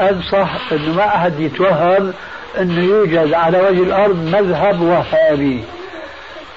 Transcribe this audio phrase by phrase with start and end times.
[0.00, 2.12] أنصح أنه ما أحد يتوهم
[2.60, 5.64] أنه يوجد على وجه الأرض مذهب وهابي.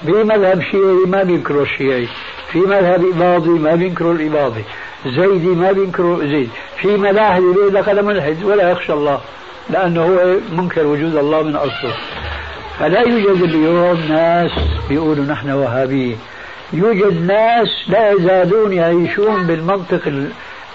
[0.02, 2.08] بمذهب شيعي ما بينكروا الشيعي
[2.52, 4.64] في مذهب إباضي ما بينكروا الإباضي
[5.06, 6.50] زيدي ما بينكروا زيد
[6.80, 9.20] في ملاحد يقول لك أنا ملحد ولا يخشى الله
[9.70, 11.94] لأنه هو منكر وجود الله من أصله.
[12.78, 14.50] فلا يوجد اليوم ناس
[14.88, 16.18] بيقولوا نحن وهابيين.
[16.72, 20.12] يوجد ناس لا يزالون يعيشون بالمنطق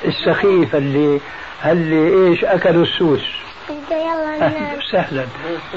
[0.06, 1.20] السخيف اللي
[1.66, 3.22] اللي إيش اكلوا السوس؟
[4.78, 5.26] وسهلا.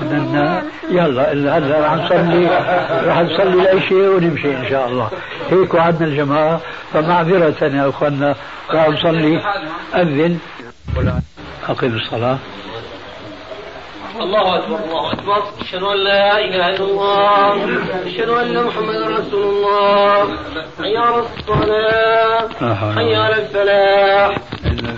[0.03, 2.47] بدنا يلا هلا رح نصلي
[3.07, 5.11] رح نصلي العشاء ونمشي إن شاء الله.
[5.51, 6.61] هيك وعدنا الجماعة
[6.93, 8.35] فمعذره يا إخواننا
[8.71, 9.41] رح نصلي.
[9.95, 10.39] أذن.
[11.69, 12.39] اقم الصلاة.
[14.21, 15.43] الله أكبر الله أكبر.
[15.61, 17.55] أشهد أن لا إله إلا الله
[18.07, 20.37] أشهد أن محمدا رسول الله.
[20.79, 22.49] حي على الصلاة
[22.95, 24.39] حي على الفلاح.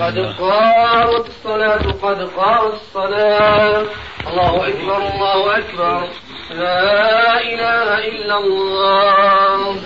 [0.01, 3.85] قد قامت الصلاة قد قامت الصلاة.
[4.27, 6.09] الله أكبر الله أكبر.
[6.51, 9.77] لا إله إلا الله.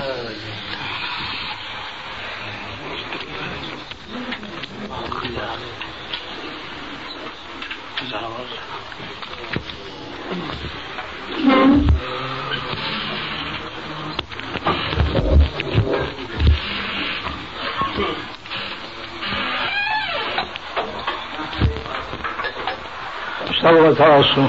[24.00, 24.48] راسه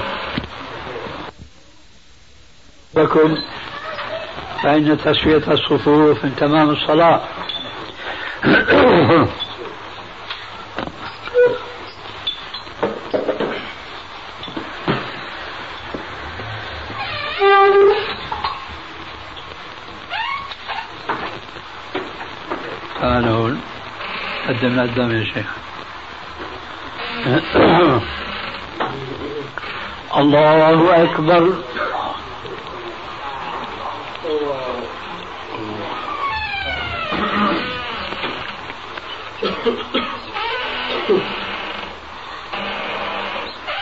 [2.96, 3.38] لكم
[4.64, 7.22] فإن تسوية الصفوف من تمام الصلاة
[23.02, 23.62] تعالوا هون
[24.80, 25.46] قدم قدام يا شيخ.
[30.18, 31.54] الله أكبر.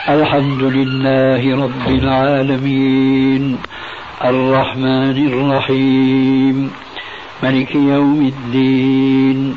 [0.08, 3.58] الحمد لله رب العالمين.
[4.24, 6.72] الرحمن الرحيم.
[7.42, 9.56] ملك يوم الدين.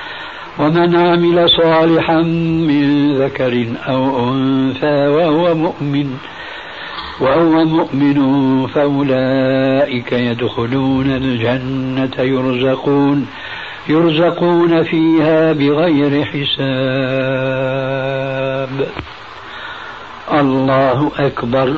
[0.59, 2.21] ومن عمل صالحا
[2.69, 6.17] من ذكر أو أنثى وهو مؤمن
[7.21, 13.27] وهو مؤمن فأولئك يدخلون الجنة يرزقون
[13.89, 16.51] يرزقون فيها بغير حساب.
[20.33, 21.77] الله أكبر.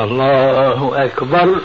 [0.00, 1.60] الله أكبر.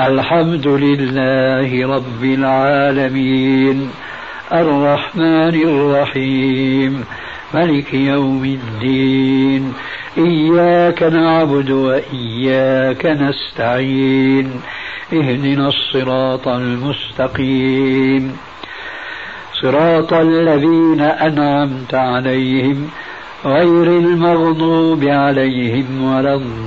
[0.00, 3.90] الحمد لله رب العالمين.
[4.52, 7.04] الرحمن الرحيم.
[7.54, 9.74] ملك يوم الدين.
[10.18, 14.60] إياك نعبد وإياك نستعين.
[15.12, 18.36] اهدنا الصراط المستقيم.
[19.62, 22.88] صراط الذين أنعمت عليهم
[23.44, 26.58] غير المغضوب عليهم ولا الضالين.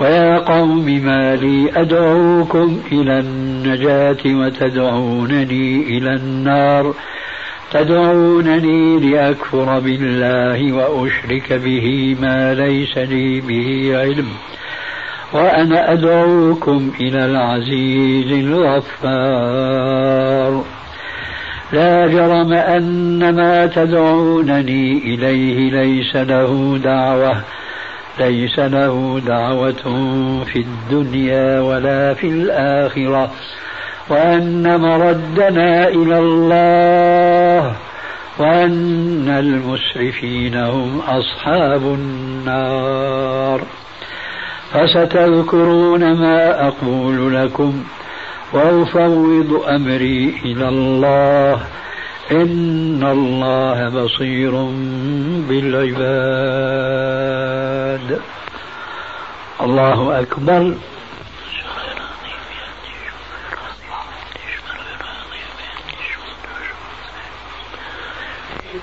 [0.00, 6.94] ويا قوم ما لي أدعوكم إلى النجاة وتدعونني إلى النار.
[7.72, 14.28] تدعونني لأكفر بالله وأشرك به ما ليس لي به علم
[15.32, 19.72] وأنا أدعوكم إلى العزيز الغفار.
[21.72, 27.42] لا جرم أن ما تدعونني إليه ليس له دعوة
[28.20, 29.82] ليس له دعوة
[30.44, 33.30] في الدنيا ولا في الآخرة.
[34.12, 37.72] وأن مردنا إلى الله
[38.38, 43.60] وأن المسرفين هم أصحاب النار.
[44.72, 47.84] فستذكرون ما أقول لكم
[48.52, 51.60] وأفوض أمري إلى الله.
[52.32, 54.52] إن الله بصير
[55.48, 56.02] بالعباد.
[59.62, 60.74] الله أكبر.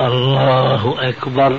[0.00, 1.58] الله أكبر.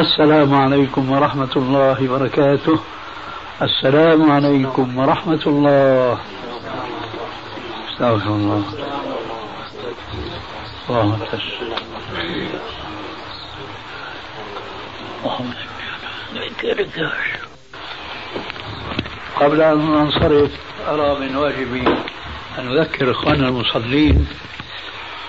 [0.00, 2.78] السلام عليكم ورحمة الله وبركاته.
[3.62, 6.18] السلام عليكم ورحمة الله.
[7.92, 8.64] استغفر الله.
[10.88, 11.12] اللهم
[19.40, 20.50] قبل أن ننصرف
[20.88, 21.84] أرى من واجبي
[22.58, 24.26] أن أذكر إخواننا المصلين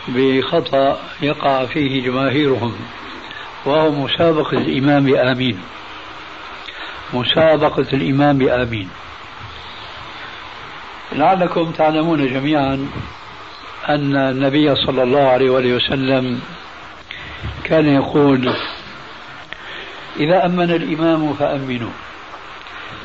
[0.07, 3.00] بخطأ يقع فيه جماهيرهم.
[3.65, 5.59] وهو مسابقة الإمام بآمين
[7.13, 8.89] مسابقة الإمام بآمين
[11.11, 12.87] لعلكم تعلمون جميعا
[13.89, 16.41] أن النبي صلى الله عليه وآله وسلم
[17.63, 18.53] كان يقول
[20.19, 21.91] إذا أمن الإمام فأمنوا.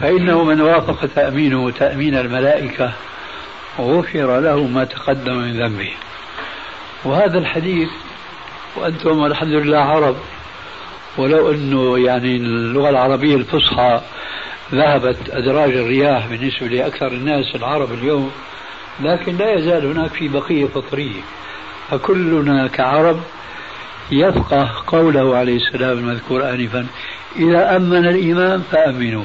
[0.00, 2.92] فإنه من وافق تأمينه تأمين الملائكة
[3.78, 5.90] غفر له ما تقدم من ذنبه.
[7.04, 7.88] وهذا الحديث
[8.76, 10.16] وأنتم الحمد لله عرب
[11.18, 14.00] ولو أنه يعني اللغة العربية الفصحى
[14.73, 18.30] ذهبت أدراج الرياح بالنسبة لأكثر الناس العرب اليوم
[19.00, 21.20] لكن لا يزال هناك في بقية فطرية
[21.90, 23.20] فكلنا كعرب
[24.12, 26.87] يفقه قوله عليه السلام المذكور آنفا
[27.37, 29.25] إذا أمن الإمام فأمنوا.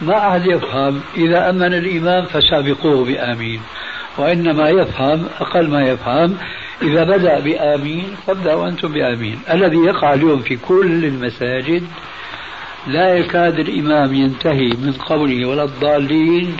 [0.00, 3.60] ما أحد يفهم إذا أمن الإمام فسابقوه بآمين.
[4.18, 6.36] وإنما يفهم أقل ما يفهم
[6.84, 9.38] إذا بدأ بآمين فابدأوا أنتم بآمين.
[9.50, 11.82] الذي يقع اليوم في كل المساجد
[12.86, 16.56] لا يكاد الإمام ينتهي من قوله ولا الضالين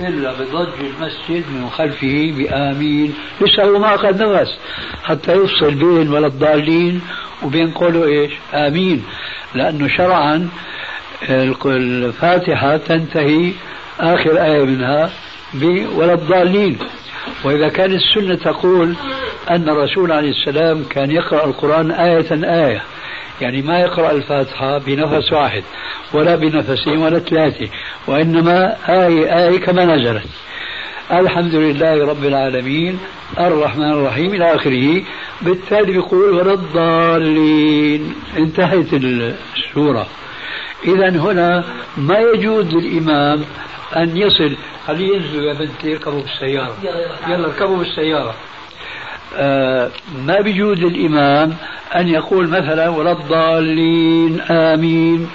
[0.00, 3.14] إلا بضج المسجد من خلفه بآمين.
[3.40, 4.58] لسه ما أخذ نفس
[5.04, 7.00] حتى يفصل بين ولا الضالين
[7.42, 9.04] وبين قوله إيش؟ آمين.
[9.54, 10.48] لأنه شرعا
[11.66, 13.52] الفاتحة تنتهي
[14.00, 15.10] آخر آية منها
[15.96, 16.78] ولا الضالين.
[17.44, 18.94] وإذا كانت السنة تقول
[19.50, 22.26] أن الرسول عليه السلام كان يقرأ القرآن آية
[22.66, 22.82] آية
[23.40, 25.62] يعني ما يقرأ الفاتحة بنفس واحد
[26.12, 27.68] ولا بنفسين ولا ثلاثة
[28.06, 30.26] وإنما آية آية كما نزلت.
[31.12, 32.98] الحمد لله رب العالمين
[33.38, 35.02] الرحمن الرحيم إلى آخره.
[35.42, 38.14] بالتالي يقول ولا الضالين.
[38.38, 40.06] انتهت السورة.
[40.84, 41.64] إذا هنا
[41.96, 43.44] ما يجوز للإمام
[43.96, 44.56] أن يصل.
[44.86, 46.76] خليه ينزلوا يا بنتي اركبوا بالسيارة
[47.28, 48.34] يلا اركبوا بالسيارة
[49.36, 49.90] آه
[50.26, 51.54] ما بيجوز للإمام
[51.96, 55.28] أن يقول مثلا ولا الضالين آمين.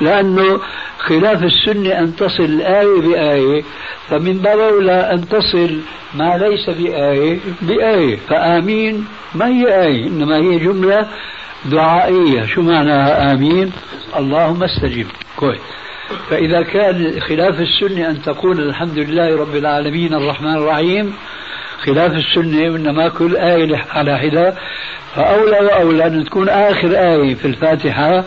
[0.00, 0.60] لأنه
[0.98, 3.62] خلاف السنة أن تصل الآية بآية
[4.08, 5.80] فمن باب أولى أن تصل
[6.14, 9.04] ما ليس بآية بآية فآمين
[9.34, 11.06] ما هي آية؟ إنما هي جملة
[11.64, 12.46] دعائية.
[12.46, 13.72] شو معناها آمين؟
[14.16, 15.06] اللهم استجب.
[15.36, 15.60] كويس.
[16.30, 21.14] فإذا كان خلاف السنة أن تقول الحمد لله رب العالمين الرحمن الرحيم
[21.84, 24.54] خلاف السنة وإنما كل آية على حدة.
[25.14, 28.24] فأولى وأولى أن تكون آخر آية في الفاتحة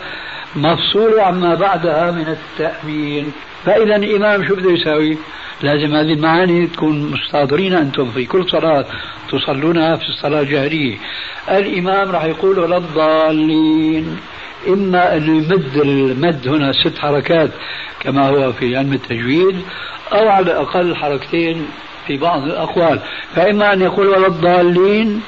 [0.56, 3.32] مفصولة عما بعدها من التأمين
[3.64, 5.18] فإذا الإمام شو بده يساوي؟
[5.62, 8.84] لازم هذه المعاني تكون مستحضرين أنتم في كل صلاة
[9.30, 10.96] تصلونها في الصلاة الجهرية.
[11.48, 14.16] الإمام راح يقول ولا الضالين.
[14.68, 17.50] إما أن يمد المد هنا ست حركات
[18.00, 19.62] كما هو في علم التجويد
[20.12, 21.66] أو على الأقل حركتين
[22.06, 23.00] في بعض الأقوال.
[23.34, 25.22] فإما أن يقول ولا الضالين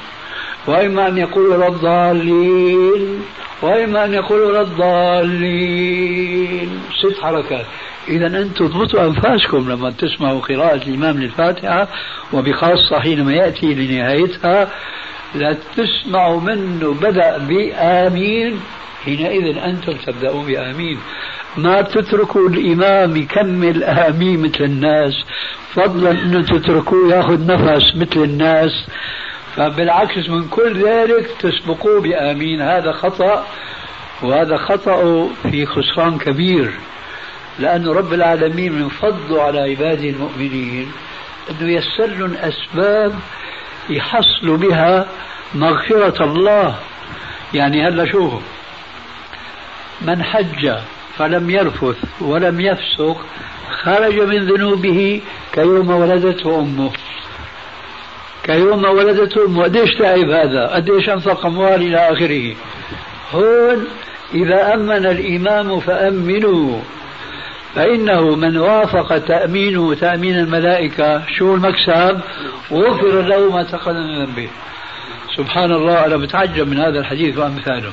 [0.67, 3.21] وإما أن يقول ولا الضالين
[3.61, 6.69] وإما أن يقول ولا الضالين.
[6.99, 7.65] ست حركات.
[8.07, 11.87] إذا أنتم تضبطوا أنفاسكم لما تسمعوا قراءة الإمام للفاتحة
[12.33, 14.69] وبخاصة حينما يأتي لنهايتها
[15.35, 18.59] لا تسمعوا منه بدأ بآمين.
[19.05, 20.99] حينئذ أنتم تبدأون بآمين.
[21.57, 25.13] ما تتركوا الإمام يكمل آمين مثل الناس.
[25.73, 28.87] فضلا أنه تتركوه يأخذ نفس مثل الناس.
[29.55, 32.61] فبالعكس من كل ذلك تسبقوه بآمين.
[32.61, 33.47] هذا خطأ
[34.23, 36.71] وهذا خطأ في خسران كبير.
[37.59, 40.91] لأن رب العالمين من فضله على عباده المؤمنين
[41.49, 43.13] أنه يسر لهم أسباب
[43.89, 45.07] يحصلوا بها
[45.55, 46.75] مغفرة الله.
[47.53, 48.39] يعني هلا شوفوا
[50.01, 50.71] من حج
[51.17, 53.25] فلم يرفث ولم يفسق
[53.83, 55.21] خرج من ذنوبه
[55.53, 56.91] كيوم ولدته أمه.
[58.43, 59.63] كيوم ولدته أمه.
[59.63, 62.55] قديش تعب هذا؟ قديش أنفق أموال إلى آخره؟
[63.33, 63.87] هون
[64.33, 66.79] إذا أمن الإمام فأمنوا.
[67.75, 72.19] فإنه من وافق تأمينه تأمين الملائكة شو المكسب؟
[72.71, 74.49] غفر له ما تقدم من ذنبه.
[75.37, 77.91] سبحان الله أنا بتعجب من هذا الحديث وأمثاله.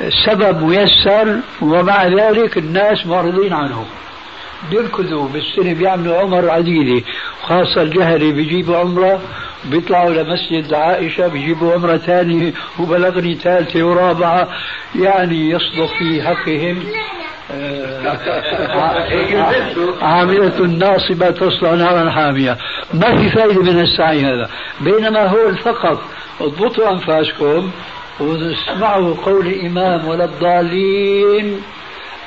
[0.00, 3.84] السبب ميسر ومع ذلك الناس معرضين عنه
[4.70, 7.06] بيركضوا بالسنة بيعملوا عمر عديدة
[7.42, 9.20] خاصة الجهري بيجيبوا عمرة
[9.64, 14.48] بيطلعوا لمسجد عائشة بيجيبوا عمرة ثانية وبلغني ثالثة ورابعة
[14.94, 16.82] يعني يصدق في حقهم.
[17.52, 18.18] آه،
[20.02, 22.56] عاملة ناصبة تصلى نارا حامية.
[22.94, 24.50] ما في فائدة من السعي هذا.
[24.80, 26.00] بينما هو فقط
[26.40, 27.70] اضبطوا أنفاسكم
[28.20, 31.62] واسمعوا قول الإمام ولا الضالين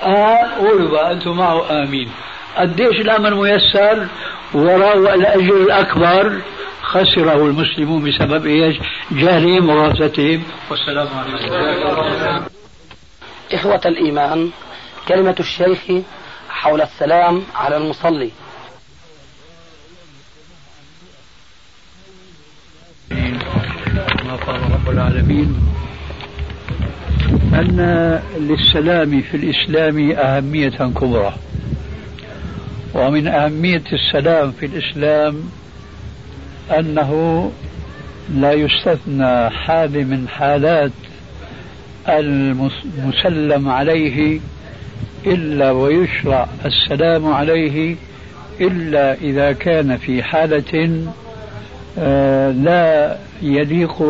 [0.04, 2.12] آه قولوا بقى أنتم معه آمين
[2.58, 4.08] قديش الأمر ميسر
[4.54, 6.42] وراء الأجر الأكبر
[6.82, 8.78] خسره المسلمون بسبب إيش؟
[9.12, 12.46] جهلهم وغفلتهم والسلام عليكم.
[13.54, 14.50] إخوة الإيمان
[15.08, 15.80] كلمة الشيخ
[16.50, 18.32] حول السلام على المصلي.
[24.26, 25.56] ما قال رب العالمين
[27.54, 31.34] أن للسلام في الإسلام أهمية كبرى
[32.94, 35.44] ومن أهمية السلام في الإسلام
[36.80, 37.52] أنه
[38.36, 40.92] لا يستثنى حال من حالات
[42.10, 44.40] المسلم عليه
[45.26, 47.96] إلا ويشرع السلام عليه
[48.62, 51.04] إلا إذا كان في حالة
[52.00, 54.04] آه، لا يليق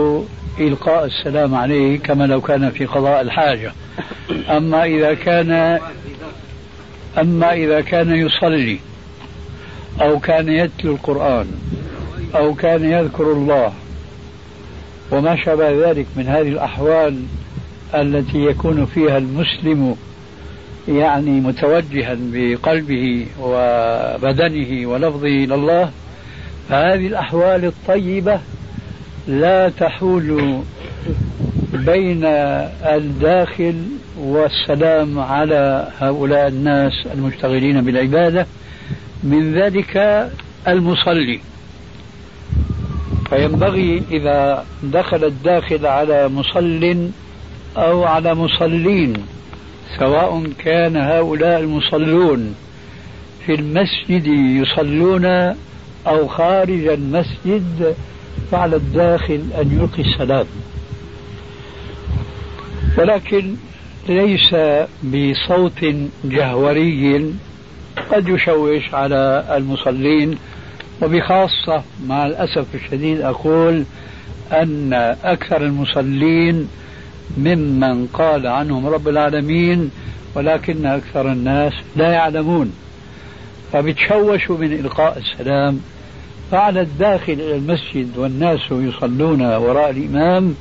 [0.59, 3.74] إلقاء السلام عليه كما لو كان في قضاء الحاجة.
[4.50, 5.79] أما إذا كان
[7.17, 8.79] أما إذا كان يصلي
[10.01, 11.48] أو كان يتلو القرآن
[12.36, 13.74] أو كان يذكر الله
[15.12, 17.24] وما شابه ذلك من هذه الأحوال
[17.95, 19.95] التي يكون فيها المسلم
[20.88, 25.91] يعني متوجها بقلبه وبدنه ولفظه إلى الله
[26.69, 28.39] فهذه الأحوال الطيبة
[29.29, 30.62] لا تحول
[31.74, 32.25] بين
[32.83, 33.75] الداخل
[34.17, 38.48] والسلام على هؤلاء الناس المشتغلين بالعبادة
[39.24, 39.98] من ذلك
[40.67, 41.39] المصلي.
[43.29, 47.09] فينبغي إذا دخل الداخل على مصل
[47.77, 49.13] أو على مصلين
[50.00, 52.55] سواء كان هؤلاء المصلون
[53.45, 54.27] في المسجد
[54.62, 55.25] يصلون
[56.07, 57.95] أو خارج المسجد
[58.51, 60.45] فعلى الداخل أن يلقي السلام.
[62.98, 63.55] ولكن
[64.09, 64.55] ليس
[65.03, 65.86] بصوت
[66.24, 67.33] جهوري
[68.12, 70.38] قد يشوش على المصلين
[71.01, 73.83] وبخاصة مع الأسف الشديد أقول
[74.51, 74.93] أن
[75.24, 76.67] أكثر المصلين
[77.38, 79.91] ممن قال عنهم رب العالمين
[80.36, 82.74] ولكن أكثر الناس لا يعلمون.
[83.74, 85.79] فبتشوشوا من إلقاء السلام
[86.51, 90.56] فعلى الداخل إلى المسجد والناس يصلون وراء الإمام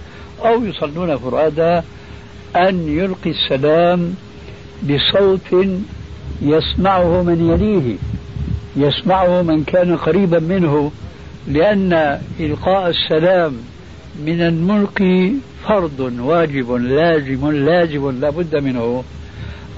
[0.44, 1.84] أو يصلون فرادا
[2.56, 4.14] أن يلقي السلام
[4.82, 5.66] بصوت
[6.42, 7.96] يسمعه من يليه
[8.76, 10.92] يسمعه من كان قريبا منه
[11.48, 13.56] لأن إلقاء السلام
[14.26, 15.32] من الملك
[15.68, 19.04] فرض واجب لازم لازم لا بد منه.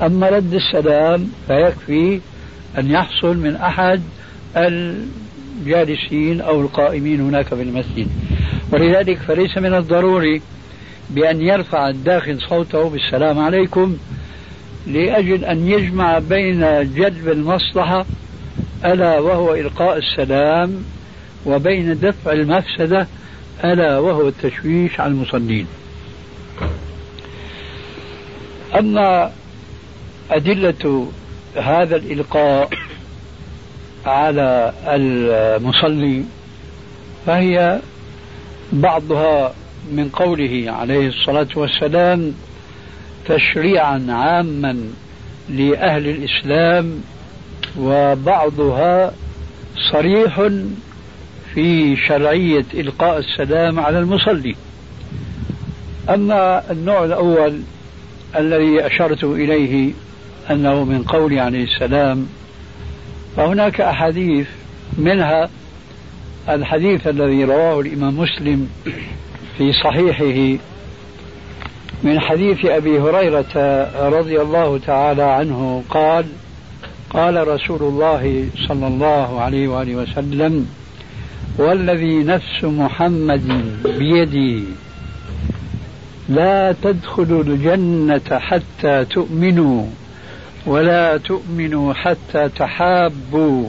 [0.02, 2.20] أما رد السلام فيكفي
[2.78, 4.02] أن يحصل من أحد
[5.60, 8.08] الجالسين أو القائمين هناك في المسجد.
[8.72, 10.42] ولذلك فليس من الضروري
[11.10, 13.96] بأن يرفع الداخل صوته بالسلام عليكم
[14.86, 16.60] لأجل أن يجمع بين
[16.94, 18.06] جلب المصلحة
[18.84, 20.84] ألا وهو إلقاء السلام
[21.46, 23.06] وبين دفع المفسدة
[23.64, 25.66] ألا وهو التشويش على المصلين.
[28.78, 29.32] أما
[30.30, 31.08] أدلة
[31.56, 32.70] هذا الإلقاء
[34.06, 36.24] على المصلي
[37.26, 37.80] فهي
[38.72, 39.54] بعضها
[39.92, 42.34] من قوله عليه الصلاة والسلام
[43.28, 44.76] تشريعا عاما
[45.50, 47.00] لأهل الإسلام
[47.78, 49.12] وبعضها
[49.92, 50.48] صريح
[51.54, 54.56] في شرعية إلقاء السلام على المصلي.
[56.08, 57.60] أما النوع الأول
[58.36, 59.92] الذي أشرت إليه
[60.50, 62.26] أنه من قول عليه السلام
[63.36, 64.46] فهناك أحاديث
[64.98, 65.48] منها
[66.48, 68.68] الحديث الذي رواه الإمام مسلم
[69.58, 70.58] في صحيحه
[72.02, 73.54] من حديث أبي هريرة
[74.08, 76.26] رضي الله تعالى عنه قال
[77.10, 80.66] قال رسول الله صلى الله عليه وآله وسلم
[81.58, 83.42] والذي نفس محمد
[83.84, 84.64] بيدي
[86.28, 89.86] لا تدخلوا الجنة حتى تؤمنوا
[90.66, 93.68] ولا تؤمنوا حتى تحابوا.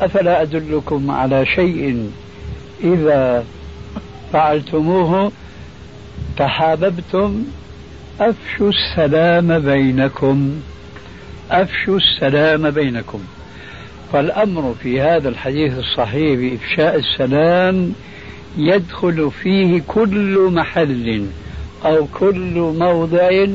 [0.00, 2.10] أفلا أدلكم على شيء
[2.84, 3.44] إذا
[4.32, 5.32] فعلتموه
[6.38, 7.44] تحاببتم؟
[8.20, 10.60] أفشوا السلام بينكم.
[11.50, 13.20] أفشوا السلام بينكم.
[14.12, 17.92] فالأمر في هذا الحديث الصحيح بإفشاء السلام
[18.58, 21.26] يدخل فيه كل محل
[21.84, 23.46] أو كل موضع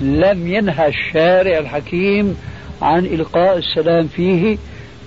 [0.00, 2.36] لم ينهى الشارع الحكيم
[2.82, 4.58] عن إلقاء السلام فيه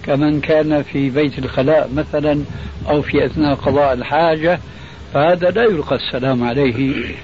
[0.05, 2.43] كمن كان في بيت الخلاء مثلا
[2.89, 4.59] أو في أثناء قضاء الحاجة
[5.13, 7.15] فهذا لا يلقى السلام عليه.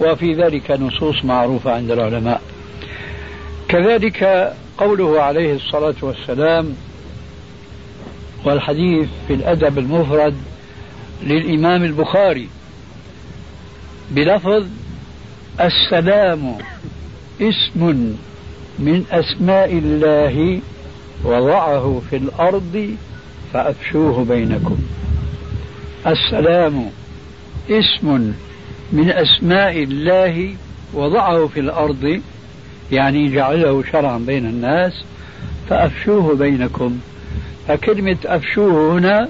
[0.00, 2.42] وفي ذلك نصوص معروفة عند العلماء.
[3.68, 6.74] كذلك قوله عليه الصلاة والسلام
[8.44, 10.34] والحديث في الأدب المفرد
[11.22, 12.48] للإمام البخاري
[14.10, 14.66] بلفظ
[15.60, 16.58] السلام
[17.42, 18.16] اسم
[18.78, 20.60] من أسماء الله
[21.24, 22.96] وضعه في الأرض
[23.52, 24.78] فأفشوه بينكم.
[26.06, 26.90] السلام.
[27.70, 28.32] اسم
[28.92, 30.54] من أسماء الله
[30.94, 32.20] وضعه في الأرض
[32.92, 35.04] يعني جعله شرعا بين الناس
[35.70, 36.98] فأفشوه بينكم.
[37.68, 39.28] فكلمة أفشوه هنا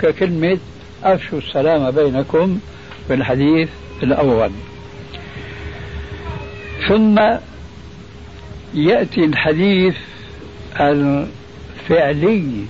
[0.00, 0.58] ككلمة
[1.04, 2.58] أفشوا السلام بينكم
[3.08, 3.68] في الحديث
[4.02, 4.50] الأول.
[6.88, 7.18] ثم
[8.74, 9.94] يأتي الحديث
[10.80, 12.64] الفعلي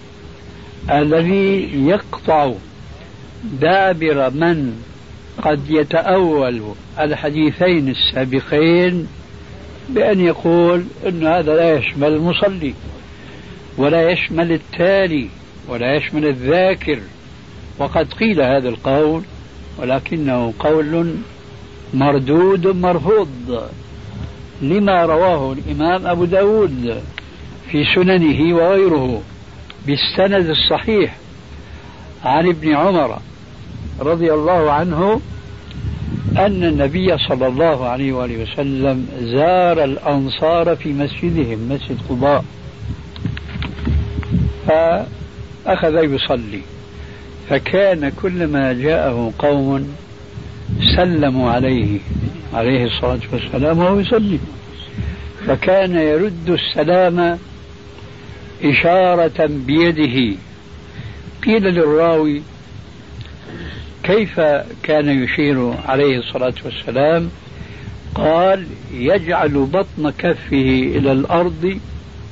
[0.90, 2.52] الذي يقطع
[3.60, 4.82] دابر من
[5.42, 6.62] قد يتأول
[7.00, 9.08] الحديثين السابقين
[9.88, 12.74] بأن يقول أن هذا لا يشمل المصلي
[13.76, 15.28] ولا يشمل التالي
[15.68, 16.98] ولا يشمل الذاكر.
[17.78, 19.22] وقد قيل هذا القول
[19.78, 21.14] ولكنه قول
[21.94, 23.68] مردود مرفوض.
[24.62, 27.02] لما رواه الإمام أبو داود
[27.70, 29.22] في سننه وغيره
[29.86, 31.16] بالسند الصحيح
[32.24, 33.18] عن ابن عمر
[34.00, 35.20] رضي الله عنه
[36.36, 42.44] أن النبي صلى الله عليه وآله وسلم زار الأنصار في مسجدهم مسجد قباء.
[44.66, 46.60] فأخذ يصلي.
[47.48, 49.94] فكان كلما جاءه قوم
[50.96, 51.98] سلموا عليه.
[52.54, 54.38] عليه الصلاة والسلام وهو يصلي.
[55.46, 57.38] فكان يرد السلام
[58.64, 60.36] إشارة بيده.
[61.46, 62.42] قيل للراوي
[64.02, 64.40] كيف
[64.82, 67.30] كان يشير عليه الصلاة والسلام؟
[68.14, 71.78] قال يجعل بطن كفه إلى الأرض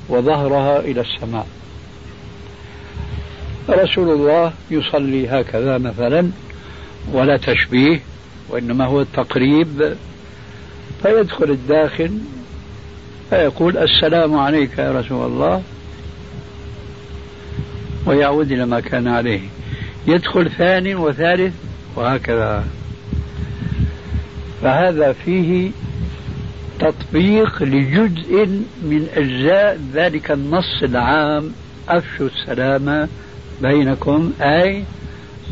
[0.09, 1.47] وظهرها إلى السماء.
[3.69, 6.31] رسول الله يصلي هكذا مثلا
[7.13, 8.01] ولا تشبيه
[8.51, 9.95] وإنما هو التقريب
[11.03, 12.19] فيدخل الداخل
[13.31, 15.63] فيقول السلام عليك يا رسول الله
[18.07, 19.41] ويعود إلى ما كان عليه.
[20.07, 21.55] يدخل ثاني وثالث
[21.97, 22.65] وهكذا.
[24.63, 25.71] فهذا فيه
[26.79, 28.47] تطبيق لجزء
[28.83, 31.53] من أجزاء ذلك النص العام.
[31.89, 33.09] أفشوا السلام
[33.63, 34.85] بينكم أي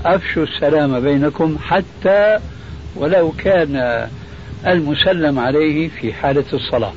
[0.04, 2.38] أفشوا السلام بينكم حتى
[2.98, 4.06] ولو كان
[4.66, 6.92] المسلم عليه في حالة الصلاة.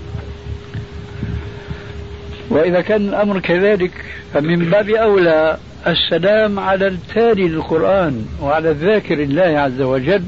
[2.50, 3.92] وإذا كان الأمر كذلك
[4.34, 10.24] فمن باب أولى السلام على التالي للقرآن وعلى الذاكر الله عز وجل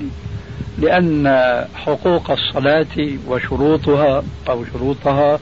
[0.80, 1.28] لأن
[1.76, 5.40] حقوق الصلاة وشروطها أو شروطها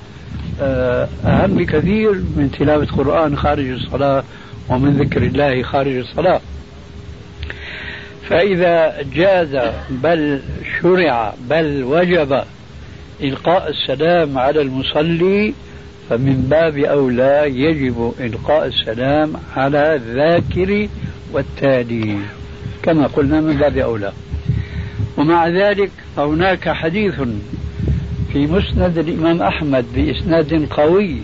[0.62, 4.24] آه، أهم بكثير من تلاوة القرآن خارج الصلاة
[4.70, 6.41] ومن ذكر الله خارج الصلاة.
[8.32, 10.41] فإذا جاز بل
[10.82, 12.41] شرع بل وجب
[13.22, 15.54] إلقاء السلام على المصلي
[16.10, 20.88] فمن باب أولى يجب إلقاء السلام على الذاكر
[21.34, 22.17] والتالي
[22.84, 24.12] كما قلنا من باب أولى.
[25.17, 27.15] ومع ذلك هناك حديث
[28.34, 31.17] في مسند الإمام أحمد بإسناد قوي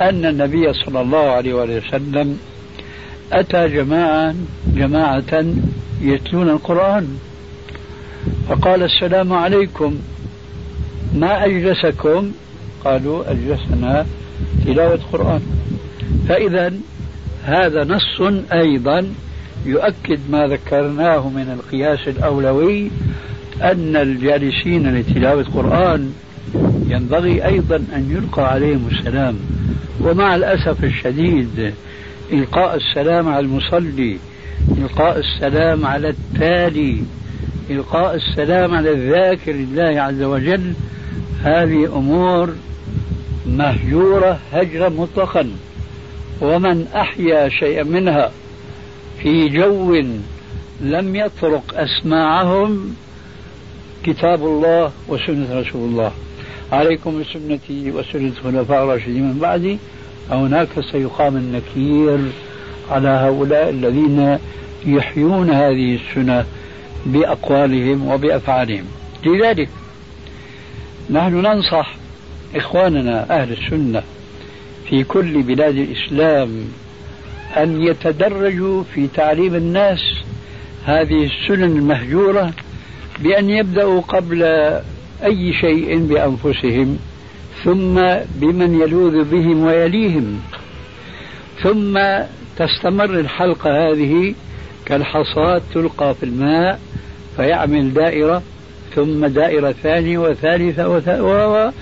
[0.00, 2.38] أن النبي صلى الله عليه وسلم
[3.32, 4.34] أتى جماعة
[4.66, 5.44] جماعة
[6.00, 7.18] يتلون القرآن.
[8.48, 9.98] فقال السلام عليكم.
[11.14, 12.32] ما أجلسكم؟
[12.84, 14.06] قالوا أجلسنا
[14.66, 15.40] تلاوة قرآن.
[16.28, 16.72] فإذا
[17.44, 18.20] هذا نص
[18.52, 19.06] أيضا
[19.66, 22.90] يؤكد ما ذكرناه من القياس الأولوي
[23.62, 26.12] أن الجالسين لتلاوة قرآن
[26.88, 29.36] ينبغي أيضا أن يلقى عليهم السلام.
[30.00, 31.74] ومع الأسف الشديد
[32.32, 34.18] إلقاء السلام على المصلي
[34.78, 37.02] إلقاء السلام على التالي
[37.70, 40.72] إلقاء السلام على الذاكر لله عز وجل.
[41.42, 42.54] هذه أمور
[43.46, 45.50] مهجورة هجرا مطلقا.
[46.40, 48.30] ومن أحيا شيئا منها
[49.22, 49.94] في جو
[50.80, 52.94] لم يطرق أسماعهم
[54.04, 56.12] كتاب الله وسنة رسول الله.
[56.72, 59.78] عليكم بسنتي وسنة الخلفاء الراشدين من بعدي.
[60.30, 62.18] هناك سيقام النكير
[62.90, 64.38] على هؤلاء الذين
[64.86, 66.44] يحيون هذه السنة
[67.06, 68.84] بأقوالهم وبأفعالهم.
[69.26, 69.68] لذلك
[71.10, 71.94] نحن ننصح
[72.56, 74.02] إخواننا أهل السنة
[74.88, 76.64] في كل بلاد الإسلام
[77.56, 80.00] أن يتدرجوا في تعليم الناس
[80.84, 82.52] هذه السنن المهجورة
[83.20, 84.42] بأن يبدأوا قبل
[85.24, 86.98] أي شيء بأنفسهم
[87.64, 87.94] ثم
[88.34, 90.40] بمن يلوذ بهم ويليهم.
[91.62, 92.00] ثم
[92.56, 94.34] تستمر الحلقة هذه
[94.86, 96.80] كالحصاة تلقى في الماء
[97.36, 98.42] فيعمل دائرة
[98.94, 101.72] ثم دائرة ثانية وثالثة وثالثة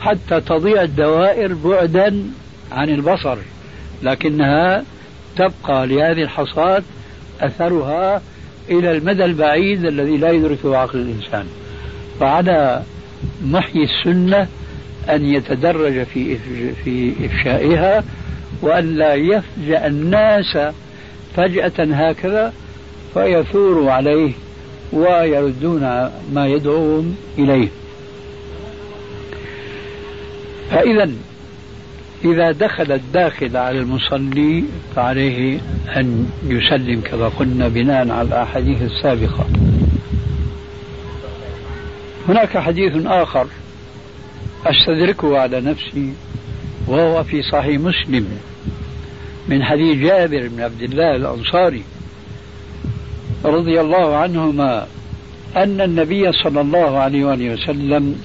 [0.00, 2.24] حتى تضيع الدوائر بعدا
[2.72, 3.38] عن البصر.
[4.02, 4.84] لكنها
[5.36, 6.82] تبقى لهذه الحصاة
[7.40, 8.22] أثرها
[8.70, 11.46] إلى المدى البعيد الذي لا يدركه عقل الإنسان.
[12.20, 12.82] فعلى
[13.44, 14.48] محيي السنة
[15.10, 16.38] أن يتدرج في
[16.84, 18.04] في إفشائها
[18.62, 20.58] وأن لا يفجأ الناس
[21.36, 22.52] فجأة هكذا
[23.14, 24.32] فيثوروا عليه
[24.92, 25.80] ويردون
[26.32, 27.68] ما يدعوهم إليه.
[30.70, 31.10] فإذا
[32.24, 34.64] إذا دخل الداخل على المصلي
[34.96, 35.60] فعليه
[35.96, 39.46] أن يسلم كما قلنا بناء على الأحاديث السابقة.
[42.28, 43.46] هناك حديث آخر.
[44.66, 46.12] أستدركه على نفسي
[46.86, 48.38] وهو في صحيح مسلم
[49.48, 51.84] من حديث جابر بن عبد الله الأنصاري
[53.44, 54.86] رضي الله عنهما
[55.56, 58.22] أن النبي صلى الله عليه وآله وسلم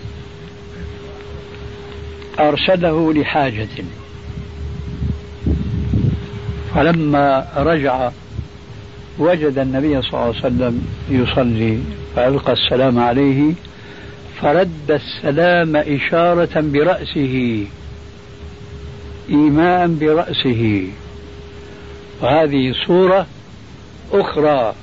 [2.40, 3.68] أرسله لحاجة.
[6.76, 8.12] فلما رجع
[9.20, 11.80] وجد النبي صلى الله عليه وسلم يصلي
[12.16, 13.54] فألقى السلام عليه
[14.42, 17.66] فرد السلام إشارة برأسه
[19.30, 20.88] إيماء برأسه.
[22.22, 23.28] وهذه صورة
[24.12, 24.74] أخرى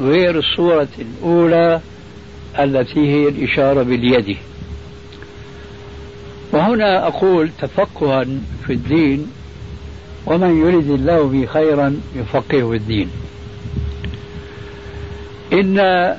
[0.00, 1.80] غير الصورة الأولى
[2.58, 4.36] التي هي الإشارة باليد.
[6.52, 8.24] وهنا أقول تفقها
[8.66, 9.26] في الدين
[10.26, 13.10] ومن يرد الله به خيرا يفقهه الدين.
[15.52, 16.16] إن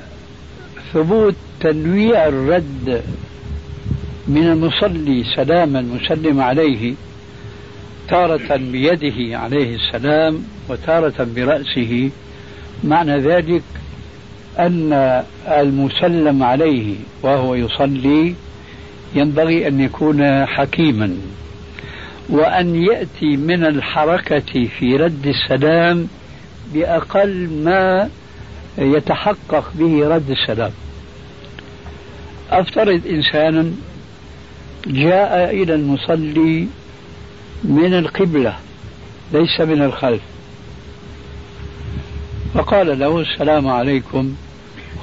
[0.92, 3.02] ثبوت تنويع الرد
[4.28, 6.94] من المصلي سلاما مسلم عليه
[8.08, 12.10] تارة بيده عليه السلام وتارة برأسه.
[12.84, 13.62] معنى ذلك
[14.58, 18.34] أن المسلم عليه وهو يصلي
[19.14, 21.16] ينبغي أن يكون حكيما
[22.28, 26.08] وأن يأتي من الحركة في رد السلام
[26.74, 28.08] بأقل ما
[28.78, 30.72] يتحقق به رد السلام.
[32.50, 33.72] أفترض إنسانا
[34.86, 36.66] جاء إلى المصلي
[37.64, 38.56] من القبلة
[39.32, 40.22] ليس من الخلف.
[42.54, 44.34] فقال له السلام عليكم.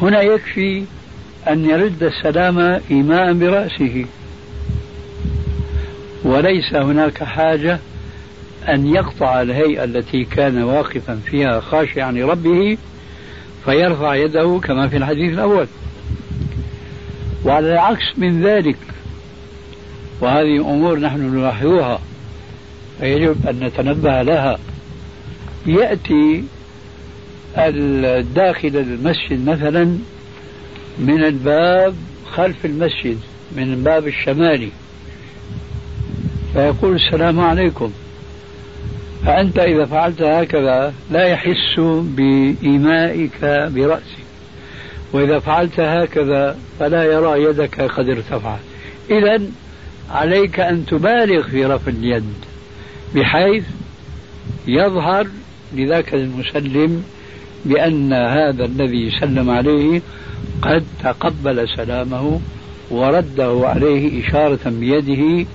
[0.02, 0.84] هنا يكفي
[1.48, 4.06] أن يرد السلام إيماء برأسه.
[6.24, 7.80] وليس هناك حاجة
[8.70, 12.78] أن يقطع الهيئة التي كان واقفا فيها خاشعا لربه
[13.66, 15.68] فيرفع يده كما في الحديث الأول.
[17.46, 18.78] وعلى العكس من ذلك.
[20.22, 22.00] وهذه أمور نحن نلاحظها
[23.00, 24.60] فيجب أن نتنبه لها.
[25.66, 26.44] يأتي
[27.58, 29.98] الداخل المسجد مثلا
[31.00, 31.96] من الباب
[32.32, 33.20] خلف المسجد
[33.56, 34.70] من الباب الشمالي
[36.54, 37.92] فيقول السلام عليكم.
[39.26, 44.25] فأنت إذا فعلت هكذا لا يحس بإيمائك برأسك.
[45.16, 48.60] وإذا فعلت هكذا فلا يرى يدك قد ارتفعت.
[49.10, 49.42] إذا
[50.12, 52.34] عليك أن تبالغ في رفع اليد
[53.16, 53.64] بحيث
[54.68, 55.28] يظهر
[55.74, 57.04] لذاك المسلم
[57.66, 60.02] بأن هذا الذي سلم عليه
[60.62, 62.40] قد تقبل سلامه
[62.92, 65.46] ورده عليه إشارة بيده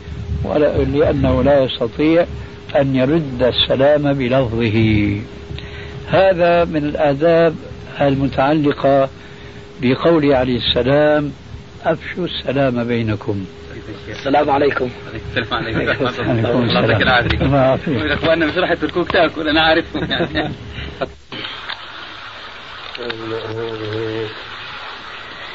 [0.94, 2.26] لأنه لا يستطيع
[2.76, 5.16] أن يرد السلام بلفظه.
[6.08, 7.54] هذا من الآداب
[8.00, 9.08] المتعلقة
[9.82, 11.32] بقوله عليه السلام
[11.84, 13.46] أفشوا السلام بينكم.
[14.08, 14.90] السلام عليكم.
[15.14, 15.80] السلام عليكم.
[15.80, 17.02] الله يعطيك
[17.42, 18.14] العافية.
[18.14, 20.52] إخواننا مش راح يتركوك تاكل أنا عارفهم يعني.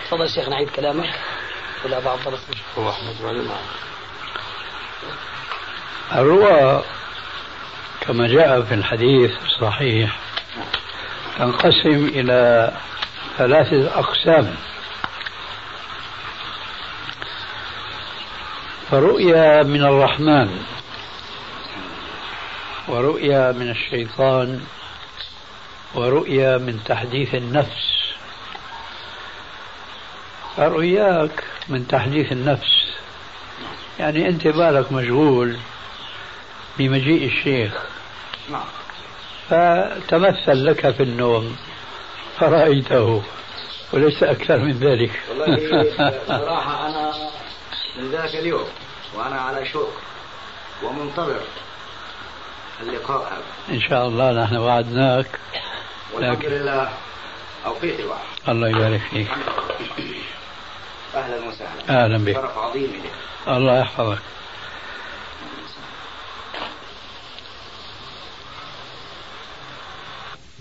[0.05, 1.09] تفضل شيخ نعيد كلامك.
[1.85, 2.19] ولا بعض
[2.77, 3.47] احمد
[6.15, 6.83] الرؤى
[8.01, 10.19] كما جاء في الحديث الصحيح
[11.37, 12.71] تنقسم إلى
[13.37, 14.55] ثلاثة أقسام.
[18.91, 20.63] فرؤيا من الرحمن
[22.87, 24.61] ورؤيا من الشيطان
[25.95, 27.95] ورؤيا من تحديث النفس.
[30.57, 32.85] فرؤياك من تحديث النفس.
[33.99, 35.57] يعني أنت بالك مشغول
[36.77, 37.73] بمجيء الشيخ.
[38.51, 38.67] نعم.
[39.49, 41.57] فتمثل لك في النوم.
[42.39, 43.23] فرأيته
[43.93, 45.11] وليس أكثر من ذلك.
[45.29, 45.83] والله
[46.27, 47.13] صراحة أنا
[47.97, 48.67] من ذاك اليوم
[49.15, 49.93] وأنا على شوق
[50.83, 51.41] ومنتظر
[52.81, 53.75] اللقاء هذا.
[53.75, 55.39] إن شاء الله نحن وعدناك.
[56.13, 56.89] والحمد لله
[57.65, 58.19] أوقيت الوعد
[58.49, 59.27] الله يبارك فيك.
[61.15, 62.03] أهلا وسهلا.
[62.03, 62.33] أهلا بك.
[62.33, 63.55] شرف عظيم لي.
[63.57, 64.19] الله يحفظك.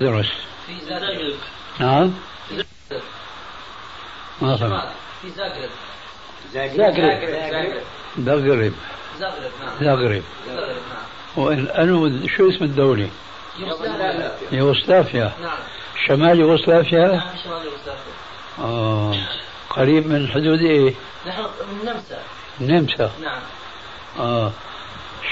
[0.01, 0.33] درس.
[1.81, 2.13] نعم.
[4.43, 4.83] ما فهمت
[5.23, 5.71] في زاغرب
[6.53, 6.75] زاغرب
[8.19, 8.73] زاغرب
[9.19, 9.79] زاغرب نعم.
[9.81, 10.67] زاغرب نعم.
[11.37, 13.09] وأنو شو اسم الدولة؟
[13.59, 14.39] يوغوسلافيا.
[14.53, 15.33] يوغوسلافيا.
[15.43, 15.59] نعم.
[16.07, 18.13] شمال يوغوسلافيا؟ نعم شمال يوغوسلافيا.
[18.59, 19.15] آه.
[19.71, 20.95] قريب من حدود إيه؟
[21.27, 22.19] نحن من النمسا
[22.61, 23.41] النمسا نعم.
[24.19, 24.53] آه.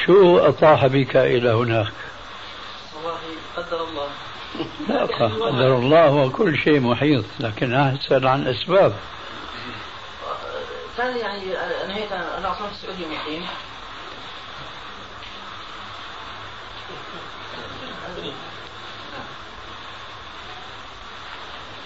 [0.07, 1.93] شو أطاح بك إلى هناك؟
[2.95, 3.19] والله
[3.57, 4.09] قدر الله.
[4.89, 8.95] لا قدر الله وكل شيء محيط لكن أسأل عن أسباب.
[10.97, 11.45] كان يعني
[11.89, 13.47] نهيت أنا أصلا في السعوديه مقيم.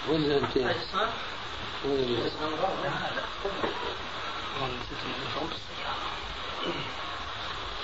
[0.09, 0.57] وين أنت؟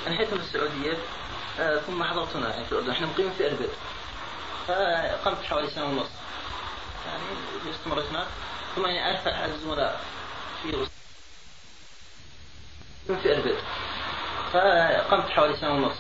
[0.08, 0.98] أنهيت في السعودية
[1.60, 2.92] آه، ثم حضرت هنا يعني في الأردن.
[2.92, 3.70] إحنا مقيمين في أربد.
[4.68, 6.10] فقمت حوالي سنة ونص.
[7.08, 8.28] يعني استمريت هناك
[8.76, 10.00] ثم يعني أعرف احد الزملاء
[10.64, 10.72] في
[13.08, 13.58] في أربد.
[14.54, 15.98] فقمت حوالي سنة ونص.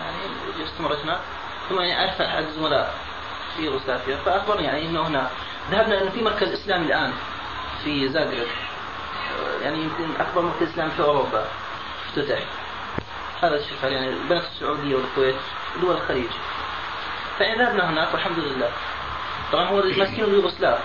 [0.00, 1.20] يعني استمريت هناك
[1.68, 2.94] ثم يعني أعرف احد الزملاء
[3.56, 5.30] في يوغوسلافيا فأخبرني يعني إنه هنا.
[5.70, 7.12] ذهبنا انه في مركز إسلامي الآن
[7.84, 8.46] في زاغرب.
[9.62, 11.46] يعني يمكن أكبر مركز إسلامي في أوروبا.
[12.08, 12.38] افتتح.
[13.42, 15.36] هذا الشيء يعني البنك السعودية والكويت
[15.76, 16.30] ودول الخليج.
[17.40, 18.68] فإن ذهبنا هناك والحمد لله.
[19.52, 20.78] طبعا هو ماسكين اليوغوسلاف.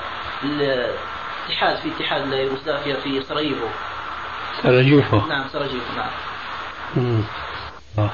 [0.44, 3.68] الاتحاد في اتحاد يوغوسلافيا في سراييفو.
[4.64, 6.10] سراجيفو نعم سراجيفو نعم.
[6.96, 7.22] مم.
[8.00, 8.10] آه.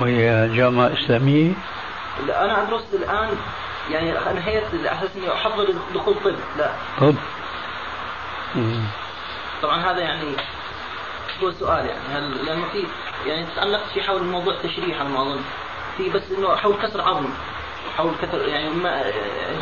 [0.00, 1.52] وهي جامعة إسلامية؟
[2.26, 3.28] لا أنا أدرس الآن
[3.90, 6.34] يعني أنهيت على أساس إني أحضر دخول طب.
[6.58, 6.70] لا.
[7.00, 7.14] طب.
[9.62, 10.36] طبعا هذا يعني
[11.42, 12.08] هو سؤال يعني.
[12.14, 12.84] هل لأنه في
[13.26, 15.40] يعني تألقت في حول موضوع التشريح على ما أظن
[15.96, 17.26] في بس إنه حول كسر عظم
[17.96, 19.02] حول كسر يعني ما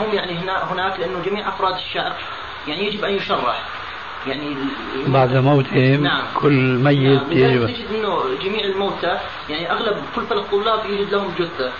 [0.01, 2.12] هم يعني هنا هناك لأنه جميع أفراد الشعب
[2.68, 3.62] يعني يجب أن يشرح.
[4.27, 4.55] يعني
[5.07, 6.23] بعد موتهم نعم.
[6.35, 7.33] كل ميت نعم.
[7.33, 7.66] يجب.
[7.66, 9.18] تجد إنه جميع الموتى
[9.49, 11.73] يعني أغلب كل ثلاث طلاب يوجد لهم جثة.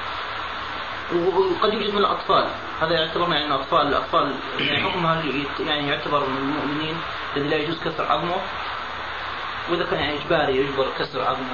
[1.15, 2.45] وقد يوجد من الأطفال.
[2.81, 5.23] هذا يعتبر يعني الأطفال الأطفال يعني حكمها
[5.67, 6.97] يعني يعتبر من المؤمنين
[7.37, 8.37] الذي لا يجوز كسر عظمه.
[9.71, 11.45] وإذا كان يعني إجباري يجبر كسر عظم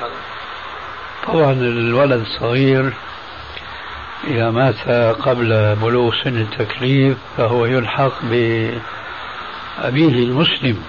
[0.00, 0.10] هذا.
[1.26, 2.92] طبعا الولد الصغير
[4.24, 10.82] إذا مات قبل بلوغ سن التكليف فهو يلحق بأبيه المسلم.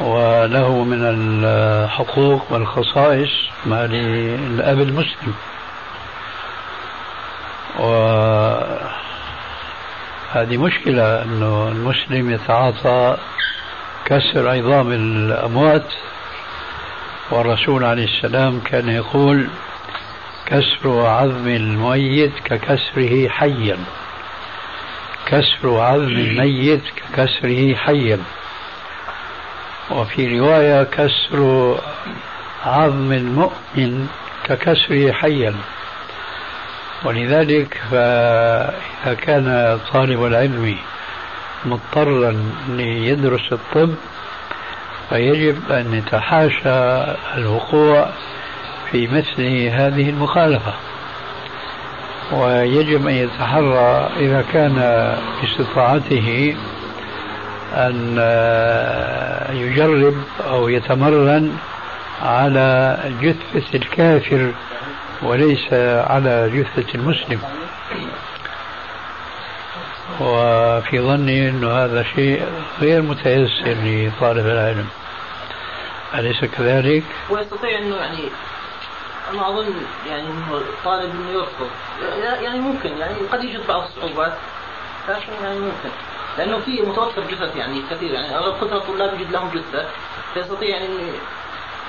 [0.00, 3.30] وله من الحقوق والخصائص
[3.66, 5.34] ما للأب المسلم.
[7.78, 8.96] وهذه
[10.56, 13.16] مشكلة أنه المسلم يتعاطى
[14.04, 15.92] كسر عظام الأموات.
[17.30, 19.48] والرسول عليه السلام كان يقول
[20.46, 23.78] كسر عظم الميت ككسره حيا.
[25.26, 28.18] كسر عظم الميت ككسره حيا.
[29.90, 31.40] وفي رواية كسر
[32.66, 34.08] عظم المؤمن
[34.44, 35.54] ككسره حيا.
[37.04, 40.76] ولذلك فإذا كان طالب العلم
[41.64, 43.94] مضطرا ليدرس الطب
[45.08, 47.04] فيجب أن يتحاشى
[47.36, 48.08] الوقوع
[48.90, 50.74] في مثل هذه المخالفة.
[52.32, 54.74] ويجب أن يتحرى إذا كان
[55.42, 56.56] باستطاعته
[57.74, 58.16] أن
[59.52, 60.14] يجرب
[60.48, 61.56] أو يتمرن
[62.22, 64.52] على جثة الكافر
[65.22, 67.40] وليس على جثة المسلم.
[70.20, 72.46] وفي ظني أن هذا شيء
[72.80, 74.86] غير متيسر لطالب العلم
[76.14, 78.18] أليس كذلك؟ ويستطيع أنه يعني
[79.32, 79.74] أنا أظن
[80.08, 81.70] يعني أنه طالب أنه يرفض
[82.42, 84.32] يعني ممكن يعني قد يوجد بعض الصعوبات
[85.08, 85.90] لكن يعني ممكن
[86.38, 89.84] لأنه في متوفر جثث يعني كثير يعني أغلب كثرة الطلاب يوجد لهم جثة
[90.34, 90.88] فيستطيع يعني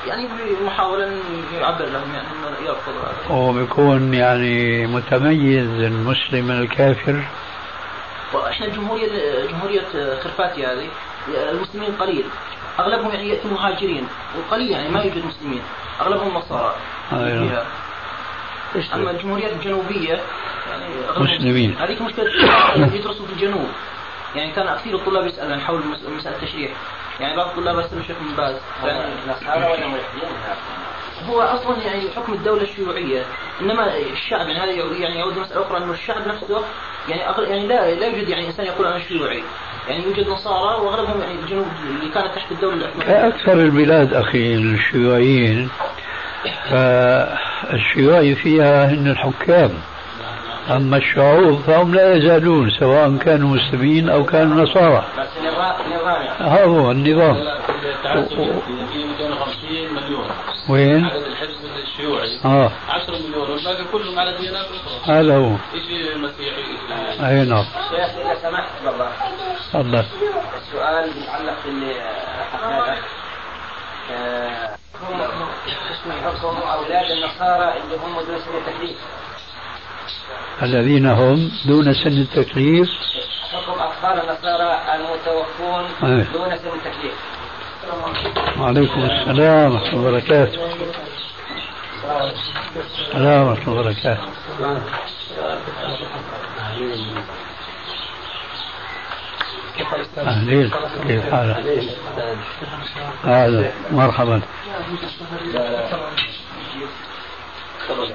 [0.07, 0.27] يعني
[0.65, 1.19] محاولة
[1.59, 3.35] يعبر لهم يعني إنه يرفض هذا.
[3.35, 7.23] وبيكون يعني متميز المسلم من الكافر
[8.33, 9.85] وإحنا الجمهوريه جمهورية
[10.23, 10.87] خرفاتي هذه
[11.27, 12.25] المسلمين قليل.
[12.79, 15.61] أغلبهم يعني يأتي مهاجرين وقليل يعني ما يوجد مسلمين.
[16.01, 16.75] أغلبهم نصارى.
[17.13, 17.65] أيوه.
[18.93, 20.21] أما الجمهوريات الجنوبية
[20.69, 20.85] يعني
[21.17, 21.75] مسلمين.
[21.79, 22.31] هذيك مشكلة
[22.95, 23.67] يدرسوا في الجنوب.
[24.35, 25.81] يعني كان كثير الطلاب يسالوا عن حول
[26.17, 26.71] مسألة التشريح
[27.19, 28.55] يعني بعض الطلاب ارسلوا الشيخ من باز.
[28.83, 29.87] يعني ولا
[31.29, 33.23] هو أصلا يعني حكم الدولة الشيوعية
[33.61, 36.61] إنما الشعب يعني هذا يعني يعود مسألة أخرى إنه الشعب نفسه
[37.09, 39.43] يعني أغل يعني لا لا يوجد يعني إنسان يقول أنا شيوعي.
[39.89, 45.69] يعني يوجد نصارى وأغلبهم يعني الجنوب اللي كانت تحت الدولة العثمانيه أكثر البلاد أخي الشيوعيين
[46.69, 49.71] فالشيوعي فيها هن الحكام.
[50.71, 55.05] أما الشعوب فهم لا يزالون سواء كانوا مسلمين أو كانوا نصارى.
[56.39, 57.35] هذا هو النظام.
[58.05, 60.06] 250 مليون
[60.69, 62.39] وين؟ عدد الحزب الشيوعي.
[62.45, 62.71] آه.
[62.89, 65.55] 10 مليون والباقي كلهم على ديانات أخرى هذا هو.
[65.73, 66.63] يجي مسيحي
[67.27, 67.65] أي نعم.
[67.89, 69.11] شيخ إذا سمحت والله
[69.73, 70.05] تفضل.
[70.57, 71.93] السؤال متعلق باللي
[72.53, 72.97] حكى
[75.01, 75.21] هم
[76.25, 78.97] حكم أولاد النصارى اللي هم دون سن التكليف.
[80.63, 82.89] الذين هم دون سن التكليف.
[83.53, 85.85] حكم أطفال النصارى المتوفون
[86.33, 87.13] دون سن التكليف.
[88.59, 90.59] وعليكم السلام ورحمة الله وبركاته.
[93.07, 94.17] السلام ورحمة الله وبركاته.
[100.17, 100.71] أهلين
[101.07, 101.83] كيف حالك؟
[103.23, 104.41] هذا مرحبا.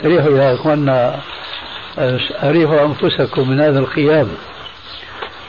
[0.05, 1.21] ريحوا يا إخواننا
[2.43, 4.29] أريحوا أنفسكم من هذا القيام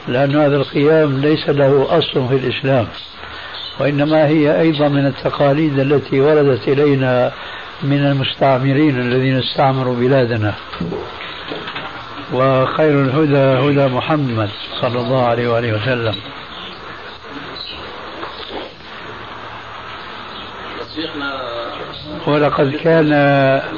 [0.08, 2.88] لأن هذا القيام ليس له أصل في الإسلام.
[3.80, 7.32] وإنما هي أيضا من التقاليد التي وردت إلينا
[7.82, 10.54] من المستعمرين الذين استعمروا بلادنا.
[12.32, 14.50] وخير الهدى هدى محمد
[14.80, 16.14] صلى الله عليه وآله وسلم.
[22.26, 23.10] ولقد كان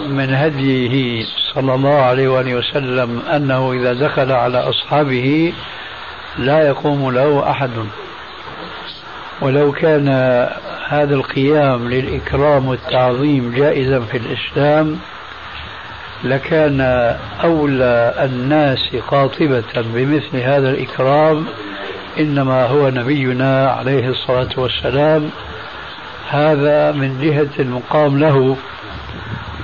[0.08, 1.24] من هديه
[1.54, 5.52] صلى الله عليه وآله وسلم أنه إذا دخل على أصحابه
[6.38, 7.70] لا يقوم له أحد.
[9.40, 10.08] ولو كان
[10.88, 14.98] هذا القيام للإكرام والتعظيم جائزا في الإسلام
[16.24, 16.80] لكان
[17.44, 21.46] أولى الناس قاطبة بمثل هذا الإكرام
[22.18, 25.30] إنما هو نبينا عليه الصلاة والسلام.
[26.30, 28.56] هذا من جهة المقام له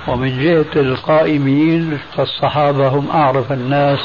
[0.08, 3.98] ومن جهة القائمين فالصحابة هم أعرف الناس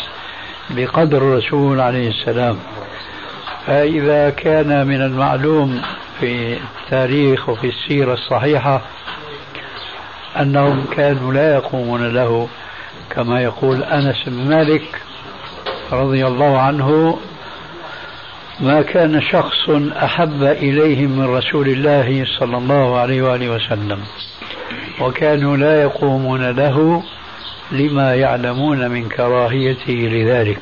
[0.69, 2.57] بقدر الرسول عليه السلام.
[3.67, 5.81] فإذا كان من المعلوم
[6.19, 8.81] في التاريخ وفي السيرة الصحيحة
[10.39, 12.47] أنهم كانوا لا يقومون له
[13.09, 15.01] كما يقول أنس بن مالك
[15.91, 17.19] رضي الله عنه
[18.59, 19.69] ما كان شخص
[20.03, 23.99] أحب إليهم من رسول الله صلى الله عليه وآله وسلم
[25.01, 27.03] وكانوا لا يقومون له
[27.71, 30.59] لما يعلمون من كراهيته لذلك.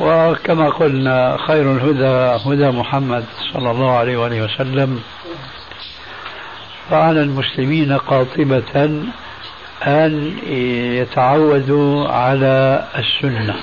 [0.00, 5.02] وكما قلنا خير الهدى هدى محمد صلى الله عليه وآله وسلم.
[6.90, 9.02] فعلى المسلمين قاطبة
[9.82, 10.38] أن
[11.00, 13.54] يتعودوا على السنة.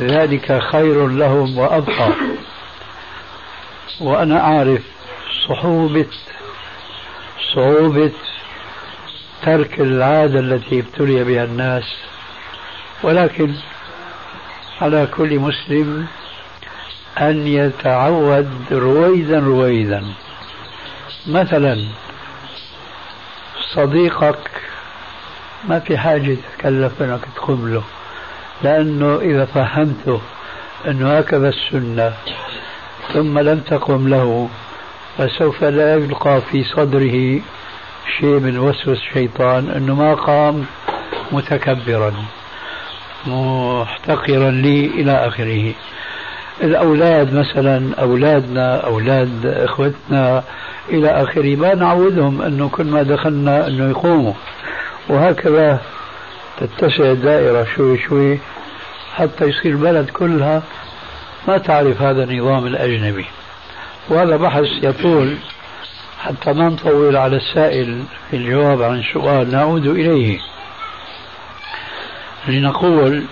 [0.00, 2.08] ذلك خير لهم وأبقى.
[4.00, 4.82] وأنا أعرف
[5.48, 6.06] صعوبة
[7.54, 8.12] صعوبة
[9.42, 11.96] ترك العادة التي ابتلي بها الناس.
[13.02, 13.54] ولكن
[14.80, 16.06] على كل مسلم
[17.20, 20.04] أن يتعود رويدا رويدا.
[21.26, 21.84] مثلا
[23.74, 24.50] صديقك
[25.68, 27.82] ما في حاجة تتكلف أنك تقوم له
[28.62, 30.20] لأنه إذا فهمته
[30.86, 32.12] أنه هكذا السنة
[33.12, 34.48] ثم لم تقم له
[35.18, 37.40] فسوف لا يلقى في صدره
[38.18, 40.66] شيء من وسوس الشيطان أنه ما قام
[41.32, 42.14] متكبرا.
[43.26, 45.72] محتقرا لي إلى آخره.
[46.62, 50.42] الأولاد مثلا أولادنا أولاد إخوتنا
[50.88, 51.56] إلى آخره.
[51.56, 54.32] ما نعودهم أنه كل ما دخلنا أنه يقوموا.
[55.08, 55.80] وهكذا
[56.60, 58.38] تتسع الدائرة شوي شوي
[59.14, 60.62] حتى يصير البلد كلها
[61.48, 63.26] ما تعرف هذا النظام الأجنبي.
[64.08, 65.36] وهذا بحث يطول
[66.18, 70.38] حتى ما نطول على السائل في الجواب عن السؤال نعود إليه.
[72.48, 73.24] لنقول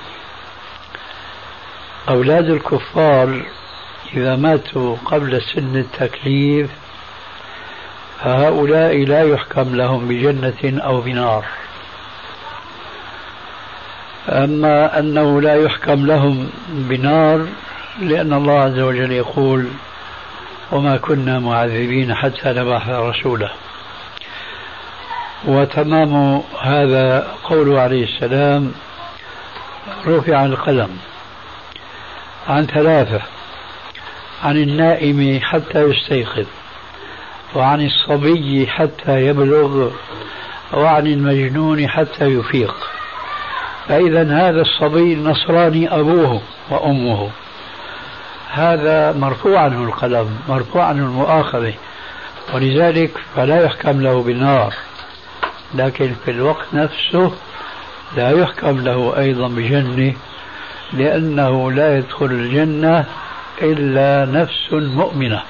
[2.09, 3.43] أولاد الكفار
[4.15, 6.71] إذا ماتوا قبل سن التكليف
[8.21, 11.45] فهؤلاء لا يحكم لهم بجنة أو بنار.
[14.29, 17.47] أما أنه لا يحكم لهم بنار
[18.01, 19.69] لأن الله عز وجل يقول
[20.73, 23.53] وما كنا معذبين حتى نبعث رسولا.
[25.45, 28.73] وتمام هذا قوله عليه السلام
[30.07, 30.99] رفع القلم
[32.49, 33.20] عن ثلاثة
[34.43, 36.47] عن النائم حتى يستيقظ
[37.55, 39.91] وعن الصبي حتى يبلغ
[40.72, 42.74] وعن المجنون حتى يفيق.
[43.89, 47.30] فإذا هذا الصبي النصراني أبوه وأمه.
[48.51, 51.74] هذا مرفوع عنه القلم مرفوع عنه المؤاخذة
[52.55, 54.74] ولذلك فلا يحكم له بالنار
[55.74, 57.32] لكن في الوقت نفسه
[58.17, 60.15] لا يحكم له أيضا بجنة
[60.93, 63.05] لأنه لا يدخل الجنة
[63.62, 65.43] إلا نفس مؤمنة.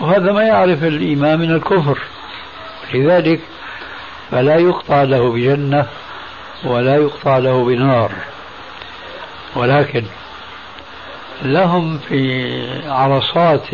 [0.00, 1.98] وهذا ما يعرف الإيمان من الكفر.
[2.94, 3.40] لذلك
[4.30, 5.86] فلا يقطع له بجنة
[6.64, 8.12] ولا يقطع له بنار.
[9.56, 10.04] ولكن
[11.42, 12.52] لهم في
[12.88, 13.68] عرصات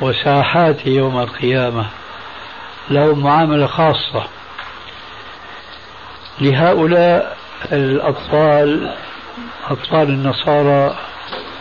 [0.00, 1.86] وساحات يوم القيامة
[2.90, 4.26] لهم معاملة خاصة.
[6.40, 7.36] لهؤلاء
[7.72, 8.90] الأطفال
[9.70, 10.96] أطفال النصارى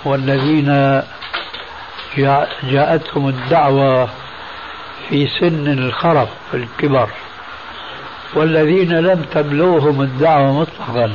[0.05, 1.01] والذين
[2.63, 4.09] جاءتهم الدعوة
[5.09, 7.09] في سن الخرف الكبر
[8.33, 11.11] والذين لم تبلغهم الدعوة مطلقا.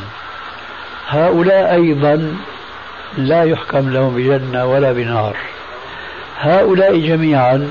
[1.08, 2.36] هؤلاء أيضا
[3.18, 5.36] لا يحكم لهم بجنة ولا بنار.
[6.38, 7.70] هؤلاء جميعا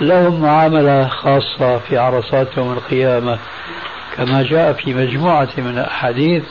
[0.00, 3.38] لهم معاملة خاصة في عرصات يوم القيامة.
[4.16, 6.42] كما جاء في مجموعة من الأحاديث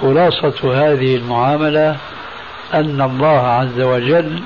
[0.00, 1.96] خلاصة هذه المعاملة
[2.74, 4.42] أن الله عز وجل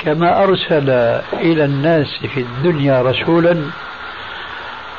[0.00, 0.90] كما أرسل
[1.32, 3.56] إلى الناس في الدنيا رسولا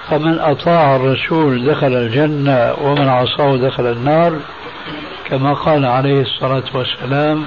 [0.10, 4.40] فمن أطاع الرسول دخل الجنة ومن عصاه دخل النار
[5.30, 7.46] كما قال عليه الصلاة والسلام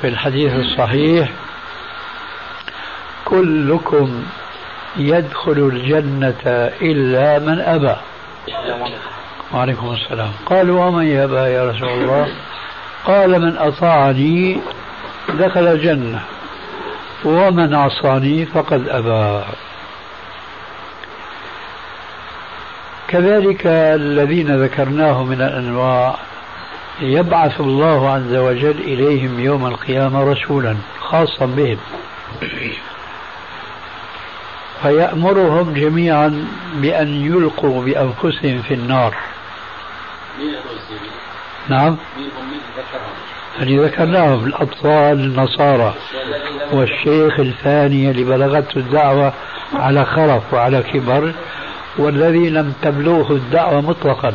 [0.00, 1.30] في الحديث الصحيح
[3.24, 4.24] كلكم
[4.96, 7.96] يدخل الجنة إلا من أبى.
[9.54, 10.32] وعليكم السلام.
[10.46, 12.28] قالوا ومن يأبى يا رسول الله؟
[13.04, 14.60] قال من أطاعني
[15.28, 16.22] دخل الجنة
[17.24, 19.44] ومن عصاني فقد أبى.
[23.08, 26.14] كذلك الذين ذكرناه من الأنواع
[27.00, 31.78] يبعث الله عز وجل إليهم يوم القيامة رسولا خاصا بهم.
[34.82, 39.14] فيأمرهم جميعا بأن يلقوا بأنفسهم في النار.
[41.68, 41.96] نعم.
[43.58, 45.94] يعني ذكرناهم الأطفال النصارى
[46.72, 49.32] والشيخ الثاني اللي بلغته الدعوة
[49.74, 51.34] على خرف وعلى كبر
[51.98, 54.34] والذي لم تبلغه الدعوة مطلقا.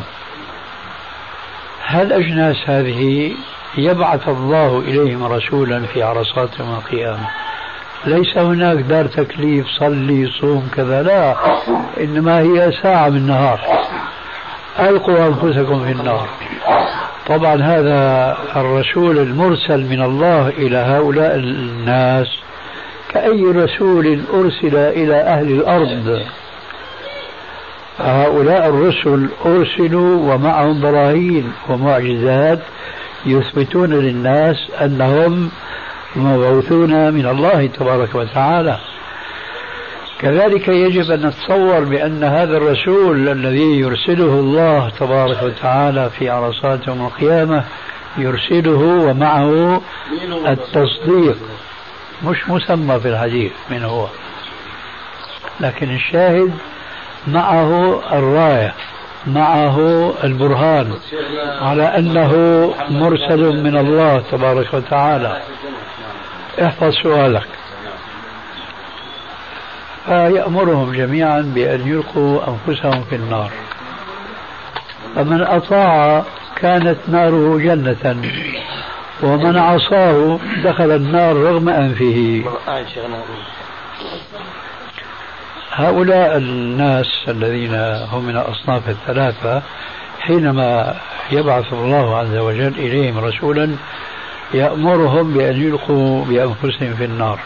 [1.86, 3.32] هالأجناس هذه
[3.78, 7.28] يبعث الله إليهم رسولا في عرصات يوم القيامة؟
[8.06, 11.36] ليس هناك دار تكليف صلي صوم كذا لا.
[12.00, 13.60] إنما هي ساعة من النهار.
[14.80, 16.28] ألقوا أنفسكم في النار.
[17.26, 22.26] طبعا هذا الرسول المرسل من الله إلى هؤلاء الناس
[23.12, 26.22] كأي رسول أرسل إلى أهل الأرض.
[27.98, 32.58] هؤلاء الرسل أرسلوا ومعهم براهين ومعجزات
[33.26, 35.50] يثبتون للناس أنهم
[36.18, 38.78] مبعوثون من الله تبارك وتعالى.
[40.18, 47.06] كذلك يجب أن نتصور بأن هذا الرسول الذي يرسله الله تبارك وتعالى في عرصات يوم
[47.06, 47.64] القيامة
[48.16, 49.80] يرسله ومعه
[50.46, 51.36] التصديق.
[52.24, 54.06] مش مسمى في الحديث من هو
[55.60, 56.52] لكن الشاهد
[57.26, 58.74] معه الراية
[59.26, 60.92] معه البرهان
[61.60, 62.32] على أنه
[62.90, 65.42] مرسل من الله تبارك وتعالى.
[66.62, 67.48] احفظ سؤالك.
[70.06, 73.50] فيأمرهم جميعا بأن يلقوا أنفسهم في النار.
[75.16, 76.24] فمن أطاع
[76.56, 78.22] كانت ناره جنة
[79.22, 82.44] ومن عصاه دخل النار رغم أنفه.
[85.72, 87.74] هؤلاء الناس الذين
[88.12, 89.62] هم من الأصناف الثلاثة
[90.20, 90.94] حينما
[91.30, 93.76] يبعث الله عز وجل إليهم رسولا
[94.54, 97.38] يأمرهم بأن يلقوا بأنفسهم في النار.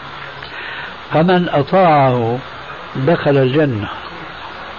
[1.13, 2.37] فمن أطاعه
[2.95, 3.89] دخل الجنة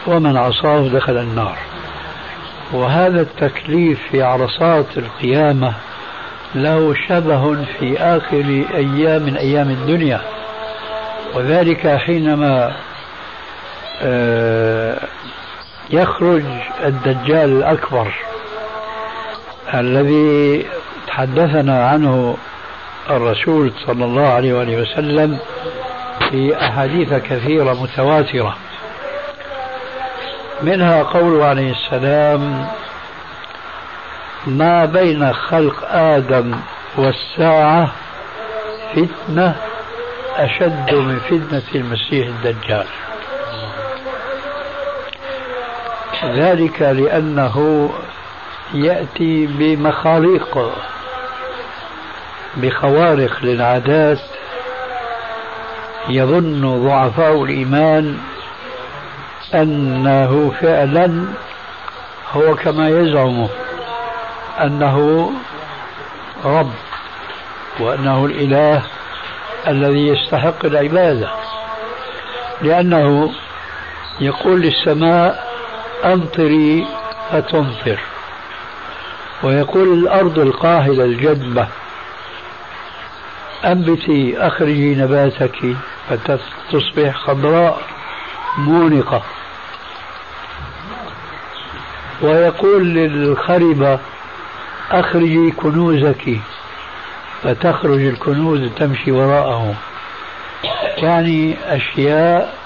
[0.07, 1.57] ومن عصاه دخل النار.
[2.73, 5.73] وهذا التكليف في عرصات القيامة
[6.55, 10.21] له شبه في آخر أيام من أيام الدنيا.
[11.35, 12.73] وذلك حينما
[14.03, 14.99] آه،
[15.91, 16.43] يخرج
[16.85, 18.15] الدجال الأكبر
[19.75, 20.67] الذي
[21.07, 22.37] تحدثنا عنه
[23.11, 25.39] الرسول صلى الله عليه وآله وسلم
[26.31, 28.57] في أحاديث كثيرة متواترة.
[30.63, 32.67] منها قوله عليه السلام
[34.47, 36.55] ما بين خلق آدم
[36.97, 37.93] والساعة
[38.95, 39.57] فتنة
[40.37, 42.87] أشد من فتنة المسيح الدجال.
[46.25, 47.91] ذلك لأنه
[48.75, 50.73] يأتي بمخاليق.
[52.57, 54.19] بخوارق للعادات
[56.09, 58.19] يظن ضعفاء الإيمان
[59.55, 61.25] أنه فعلا
[62.33, 63.49] هو كما يزعم
[64.61, 65.31] أنه
[66.45, 66.71] رب
[67.81, 68.83] وأنه الإله
[69.69, 71.29] الذي يستحق العبادة
[72.63, 73.33] لأنه
[74.21, 75.45] يقول للسماء
[76.05, 76.87] أمطري
[77.33, 77.99] فتمطر
[79.43, 81.69] ويقول الأرض القاهلة الجدبة
[83.65, 85.77] أنبتي أخرجي نباتك
[86.09, 87.83] فتصبح خضراء
[88.59, 89.23] مونقة.
[92.23, 93.99] ويقول للخربة
[94.91, 96.39] أخرجي كنوزك
[97.43, 99.75] فتخرج الكنوز تمشي وراءه.
[100.97, 102.59] يعني أشياء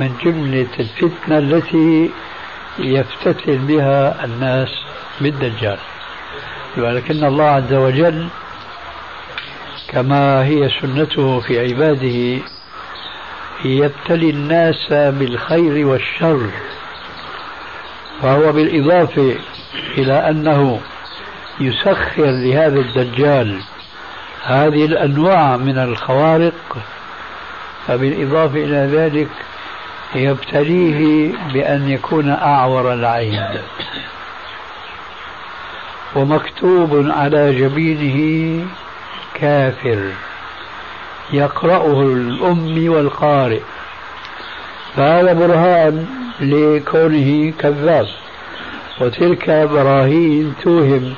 [0.00, 2.10] من جملة الفتنة التي
[2.78, 4.68] يفتتن بها الناس
[5.20, 5.78] بالدجال.
[6.76, 8.28] ولكن الله عز وجل
[9.92, 12.42] كما هي سنته في عباده
[13.64, 16.50] يبتلي الناس بالخير والشر.
[18.22, 19.34] فهو بالإضافة
[19.98, 20.80] إلى أنه
[21.60, 23.60] يسخر لهذا الدجال
[24.44, 26.76] هذه الأنواع من الخوارق
[27.86, 29.28] فبالإضافة إلى ذلك
[30.14, 33.48] يبتليه بأن يكون أعور العين.
[36.16, 38.66] ومكتوب على جبينه
[39.40, 39.98] كافر
[41.32, 43.60] يقرأه الأم والقارئ.
[44.96, 46.06] فهذا برهان
[46.40, 48.06] لكونه كذاب.
[49.00, 51.14] وتلك براهين توهم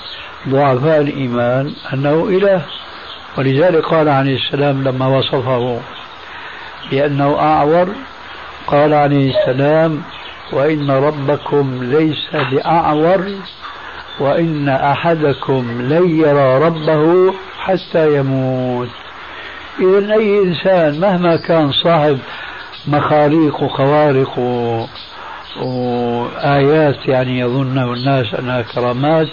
[0.49, 2.63] ضعفاء الإيمان أنه إله.
[3.39, 5.81] ولذلك قال عليه السلام لما وصفه
[6.91, 7.89] بأنه أعور
[8.67, 10.03] قال عليه السلام
[10.53, 13.25] وإن ربكم ليس بأعور
[14.21, 18.89] وإن أحدكم لن يرى ربه حتى يموت.
[19.81, 22.19] إذا أي إنسان مهما كان صاحب
[22.87, 24.85] مخاريق وخوارق و...
[25.63, 29.29] وآيات يعني يظنه الناس أنها كرامات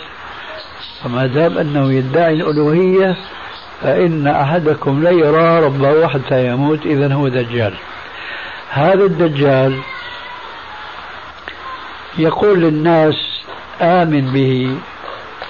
[1.04, 3.16] فما دام أنه يدعي الألوهية
[3.82, 7.74] فإن أحدكم لا يرى ربه حتى يموت إذا هو دجال.
[8.70, 9.80] هذا الدجال
[12.18, 13.16] يقول للناس
[13.82, 14.76] آمن به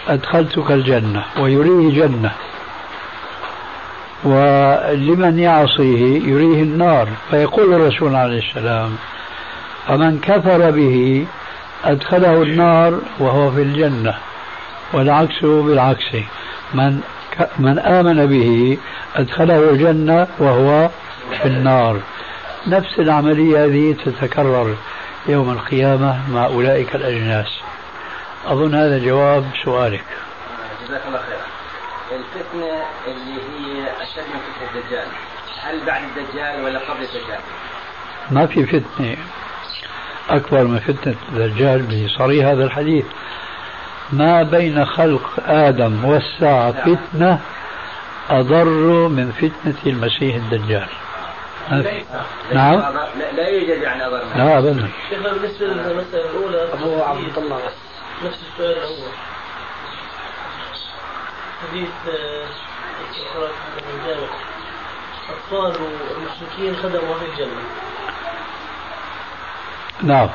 [0.07, 2.31] أدخلتك الجنة ويريه جنة.
[4.23, 7.07] ولمن يعصيه يريه النار.
[7.31, 8.95] فيقول الرسول عليه السلام
[9.87, 11.25] فمن كفر به
[11.85, 14.15] أدخله النار وهو في الجنة
[14.93, 16.15] والعكس بالعكس
[16.73, 17.01] من
[17.59, 18.77] من آمن به
[19.15, 20.89] أدخله الجنة وهو
[21.41, 21.99] في النار.
[22.67, 24.75] نفس العملية هذه تتكرر
[25.27, 27.59] يوم القيامة مع أولئك الأجناس.
[28.47, 30.03] أظن هذا جواب سؤالك.
[30.87, 31.38] جزاك الله خير.
[32.11, 35.07] الفتنة اللي هي أشد من فتنة الدجال.
[35.61, 37.39] هل بعد الدجال ولا قبل الدجال؟
[38.31, 39.17] ما في فتنة
[40.29, 43.05] أكبر من فتنة الدجال بصريح هذا الحديث.
[44.13, 47.39] ما بين خلق آدم والساعة فتنة
[48.29, 50.87] أضر من فتنة المسيح الدجال.
[52.51, 52.93] نعم.
[53.35, 54.89] لا يوجد يعني أضر لا أبدا.
[55.09, 56.73] شيخنا بالنسبة للمسألة الأولى.
[56.73, 57.59] أبو عبد الله.
[58.25, 59.11] نفس السؤال الأول.
[61.67, 61.89] حديث
[65.29, 65.75] أطفال
[66.17, 67.61] المشركين خدموا أهل الجنة.
[70.03, 70.29] نعم.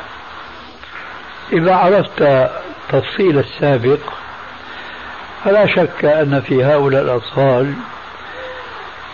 [1.53, 2.51] إذا عرفت
[2.89, 3.99] تفصيل السابق
[5.45, 7.75] فلا شك أن في هؤلاء الأطفال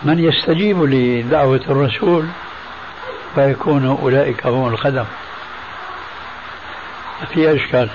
[0.03, 2.27] من يستجيب لدعوة الرسول
[3.35, 5.05] فيكون أولئك هم الخدم.
[7.33, 7.89] في أشكال.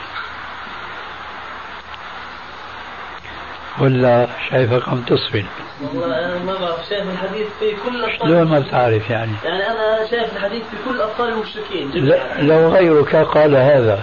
[3.81, 5.45] ولا شايفك عم تصفن
[5.83, 10.07] والله أنا ما بعرف شايف الحديث في كل اطفال شلون ما بتعرف يعني؟ يعني أنا
[10.11, 11.91] شايف الحديث في كل اطفال المشركين
[12.39, 14.03] لو غيرك قال هذا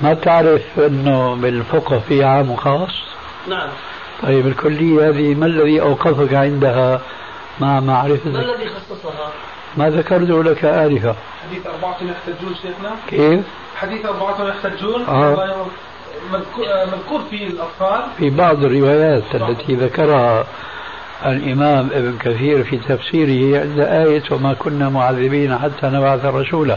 [0.00, 2.90] ما تعرف إنه بالفقه في عام وخاص؟
[3.48, 3.68] نعم
[4.22, 7.00] طيب الكلية هذه ما الذي أوقفك عندها
[7.60, 9.32] مع معرفتك؟ ما الذي خصصها؟
[9.76, 11.16] ما ذكرته لك آنفا
[11.48, 13.44] حديث أربعة يحتجون شيخنا كيف؟
[13.76, 15.66] حديث أربعة يحتجون آه.
[16.92, 18.00] مذكور في الأطفال.
[18.18, 20.46] في بعض الروايات التي ذكرها
[21.26, 26.76] الإمام ابن كثير في تفسيره عند آية وما كنا معذبين حتى نبعث رسولا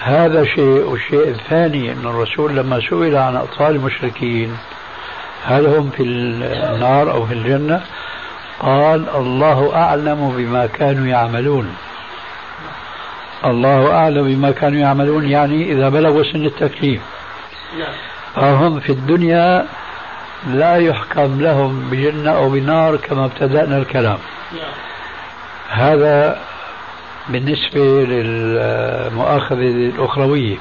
[0.00, 4.56] هذا شيء والشيء الثاني أن الرسول لما سئل عن أطفال المشركين
[5.44, 7.80] هل هم في النار أو في الجنة
[8.60, 11.74] قال الله أعلم بما كانوا يعملون.
[13.44, 17.00] الله أعلم بما كانوا يعملون يعني إذا بلغوا سن التكليف.
[18.36, 19.66] هم في الدنيا
[20.46, 24.18] لا يحكم لهم بجنة أو بنار كما ابتدأنا الكلام.
[25.68, 26.40] هذا
[27.28, 30.56] بالنسبة للمؤاخذة الأخروية.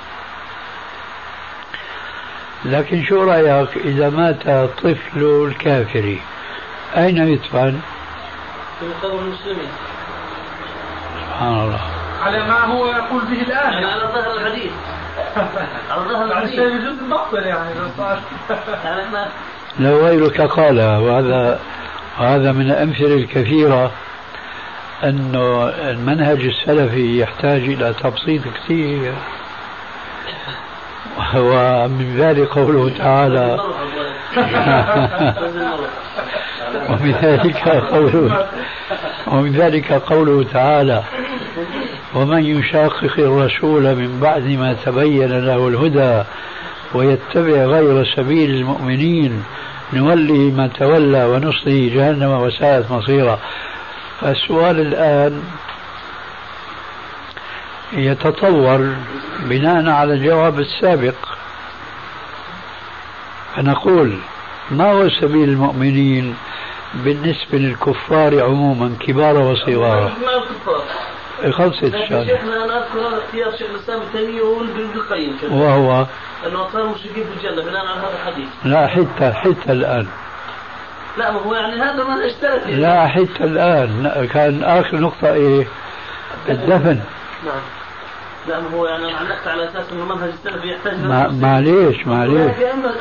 [2.65, 6.17] لكن شو رأيك إذا مات طفل الكافر
[6.97, 7.79] أين يدفن؟
[8.79, 9.69] في مقابر المسلمين.
[11.15, 11.81] سبحان الله.
[12.23, 13.83] على ما هو يقول به الآن.
[13.83, 14.71] على ظهر الحديث.
[17.45, 17.73] يعني
[19.79, 21.59] لو غيرك قال وهذا
[22.19, 23.91] وهذا من الأمثلة الكثيرة
[25.03, 29.13] أنه المنهج السلفي يحتاج إلى تبسيط كثير.
[31.35, 33.59] ومن ذلك قوله تعالى.
[36.89, 38.47] ومن ذلك قوله
[39.27, 41.03] ومن ذلك قوله تعالى.
[42.17, 46.23] ومن يشاقق الرسول من بعد ما تبين له الهدى
[46.93, 49.43] ويتبع غير سبيل المؤمنين
[49.93, 53.39] نولي من تولى ونصلي جهنم وساءت مصيرا.
[54.21, 55.43] فالسؤال الآن
[57.93, 58.95] يتطور
[59.39, 61.15] بناء على الجواب السابق.
[63.55, 64.17] فنقول
[64.71, 66.35] ما هو سبيل المؤمنين
[66.93, 70.11] بالنسبة للكفار عموما كبار وصغار؟
[71.51, 76.05] خلصت الشهادة شيخنا أنا أذكر اختيار شيخ الاسلام ابن تيمية وابن القيم وهو
[76.47, 78.47] انه صاروا مشركين في الجنة بناء على هذا الحديث.
[78.63, 80.07] لا حتى حتى الآن.
[81.17, 84.27] لا ما هو يعني هذا ما اشترك لا حتى الآن.
[84.33, 85.67] كان آخر نقطة إيه؟
[86.49, 86.99] الدفن.
[87.45, 87.61] نعم.
[88.47, 92.51] لا ما هو يعني علقت على أساس إنه منهج السلف يحتاج ما معليش معليش.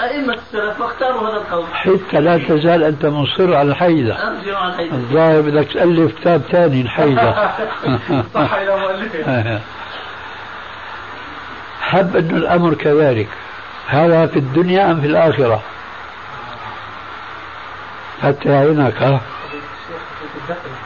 [0.00, 1.64] ائمه السلف اختاروا هذا القول.
[1.72, 4.14] حتى لا تزال أنت مصر على الحيدة.
[4.14, 4.94] ارجع على الحيدة.
[4.94, 7.50] الظاهر بدك تألف كتاب ثاني الحيدة.
[8.34, 9.60] صح مؤلفة.
[11.80, 13.28] حب انه الأمر كذلك.
[13.86, 15.62] هذا في الدنيا أم في الآخرة؟
[18.22, 19.20] فتح عينك ها؟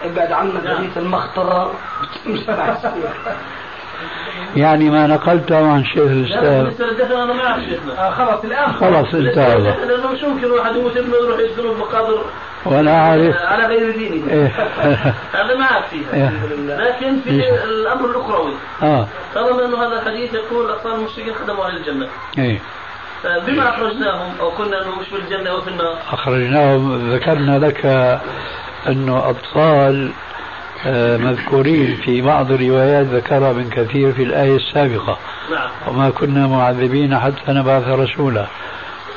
[0.05, 1.73] ابعد عنك حديث المخطرة.
[4.57, 6.73] يعني ما نقلته عن شيخ الإسلام.
[7.01, 8.09] أنا ما أعرف شيخنا.
[8.09, 9.59] آه خلاص الآن خلاص انتهى.
[9.61, 12.25] لأنه مش ممكن واحد يموت ابنه يروح يسكنه بمقابر
[12.65, 14.47] وأنا عارف على غير دينه إيه.
[15.39, 16.31] هذا ما أعرف فيها إيه.
[16.67, 17.65] لكن في إيه.
[17.65, 19.07] الأمر الأخروي آه.
[19.35, 22.09] طالما أنه هذا الحديث يقول اطفال المشركين خدموا أهل الجنة.
[22.39, 22.61] إيه.
[23.47, 25.99] بما أخرجناهم أو كنا أنه مش في الجنه أو في النار.
[26.13, 27.87] أخرجناهم ذكرنا لك
[28.89, 30.30] أنه اطفال آه،
[31.17, 35.19] مذكورين في بعض الروايات ذكرها ابن كثير في الآية السابقة
[35.51, 35.71] نعم.
[35.87, 38.47] وما كنا معذبين حتى نبعث رسولا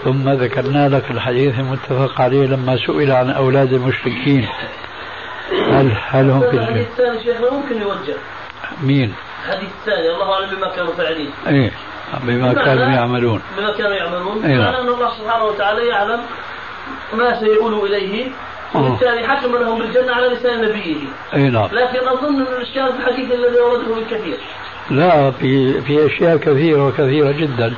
[0.03, 4.47] ثم ذكرنا لك الحديث المتفق عليه لما سئل عن أولاد المشركين
[5.72, 8.16] هل هل هم في الجنة؟ الحديث الثاني شيخنا ممكن يوجه
[8.82, 9.14] مين؟
[9.45, 11.72] الحديث الثاني الله أعلم بما كانوا فاعلين إيه
[12.24, 14.57] بما كانوا يعملون بما كانوا يعملون إيه.
[14.59, 16.20] معنى أن الله سبحانه وتعالى يعلم
[17.13, 18.31] ما سيؤول إليه.
[18.75, 20.95] وبالتالي حكم لهم بالجنة على لسان نبيه.
[21.34, 21.69] أي نعم.
[21.71, 24.38] لكن أظن أن الإشكال في الحديث الذي ورده بالكثير.
[24.89, 27.73] لا في في أشياء كثيرة وكثيرة جدا.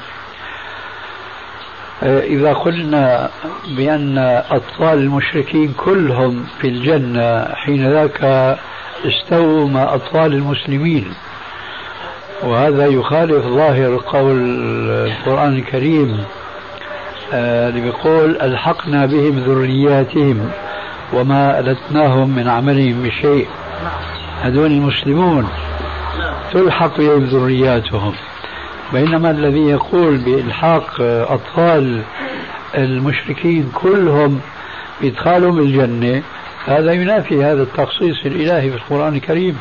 [2.03, 3.29] آه، إذا قلنا
[3.67, 4.17] بأن
[4.51, 8.23] أطفال المشركين كلهم في الجنة حين ذاك
[9.05, 11.13] استووا مع أطفال المسلمين.
[12.43, 14.37] وهذا يخالف ظاهر قول
[15.07, 16.11] القرآن الكريم.
[16.11, 16.44] آه،
[17.69, 20.49] اللي بيقول ألحقنا بهم ذرياتهم
[21.13, 23.47] وما ألتناهم من عملهم بشيء.
[24.41, 25.47] هذول المسلمون
[26.53, 28.13] تلحق بهم ذرياتهم.
[28.93, 32.01] بينما الذي يقول بإلحاق أطفال
[32.77, 34.39] المشركين كلهم
[35.01, 36.21] بإدخالهم الجنة
[36.65, 39.57] هذا ينافي هذا التخصيص الإلهي في القرآن الكريم.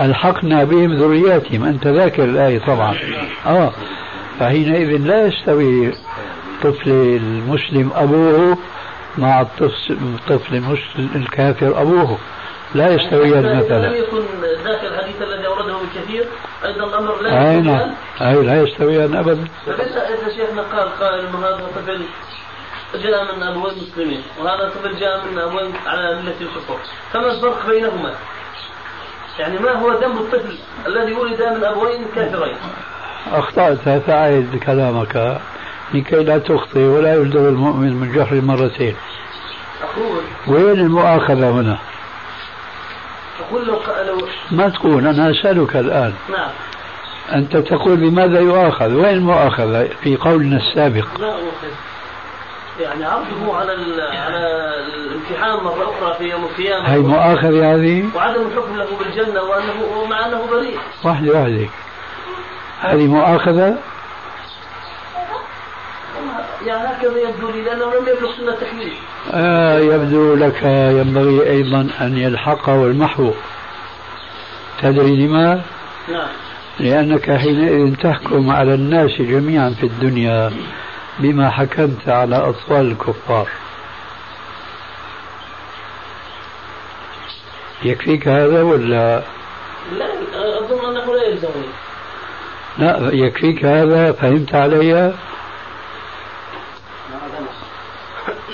[0.00, 1.64] ألحقنا بهم ذرياتهم.
[1.64, 2.94] أنت ذاكر الآية طبعا.
[3.46, 3.72] آه
[4.40, 5.92] فحينئذ لا يستوي
[6.62, 8.58] طفل المسلم أبوه
[9.18, 12.18] مع الطفل المسلم الكافر أبوه.
[12.74, 14.24] لا يستويان مثلا لم يكن
[14.64, 16.24] ذاك الحديث الذي أورده الكثير
[16.64, 17.90] أيضا الأمر لا أي نعم.
[18.20, 19.48] أي لا يستويان ابدا.
[19.68, 22.00] إذا شيخنا قال قائل انه هذا طفل
[22.94, 26.78] جاء من ابوين مسلمين وهذا طفل جاء من ابوين على ملة الكفر
[27.12, 28.14] فما الفرق بينهما؟
[29.38, 32.56] يعني ما هو ذنب الطفل الذي ولد من أبوين كافرين؟
[33.32, 35.40] أخطأت فاعد كلامك.
[35.94, 38.96] لكي لا تخطئ ولا يجدر المؤمن من جهر مرتين.
[39.82, 40.22] أقول.
[40.46, 41.78] وين المؤاخذة هنا؟
[43.48, 46.14] أقول لو لو ما تقول أنا أسألك الآن.
[46.30, 46.50] نعم.
[47.34, 51.06] أنت تقول بماذا يؤاخذ؟ وين المؤاخذة؟ في قولنا السابق.
[51.20, 51.34] لا
[52.80, 53.72] يعني عرضه على
[54.02, 54.38] على
[54.96, 56.88] الامتحان مرة أخرى في يوم القيامة.
[56.88, 60.78] هي مؤاخذة هذه؟ وعدم الحكم له بالجنة وأنه مع أنه بريء.
[61.04, 61.68] واحدة واحدة.
[62.80, 63.78] هذه مؤاخذة؟
[66.66, 68.94] يعني هكذا يبدو لي لأنه لم يبلغ سن التكليف
[69.34, 73.30] آه يبدو لك ينبغي أيضا أن يلحقه المحو
[74.82, 75.62] تدري لما؟
[76.08, 76.28] نعم.
[76.80, 80.50] لأنك حينئذ تحكم على الناس جميعا في الدنيا
[81.18, 83.48] بما حكمت على أطفال الكفار.
[87.84, 89.22] يكفيك هذا ولا؟
[89.92, 90.06] لا
[90.58, 91.68] أظن أنه لا يلزمني.
[92.78, 95.14] لا يكفيك هذا فهمت علي؟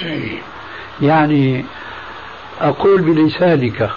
[1.09, 1.65] يعني
[2.61, 3.91] أقول بلسانك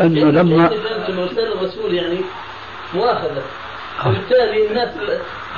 [0.00, 0.70] أنه لما
[1.08, 2.20] مرسال الرسول يعني
[2.94, 3.42] مؤاخذة؟
[4.06, 4.88] وبالتالي الناس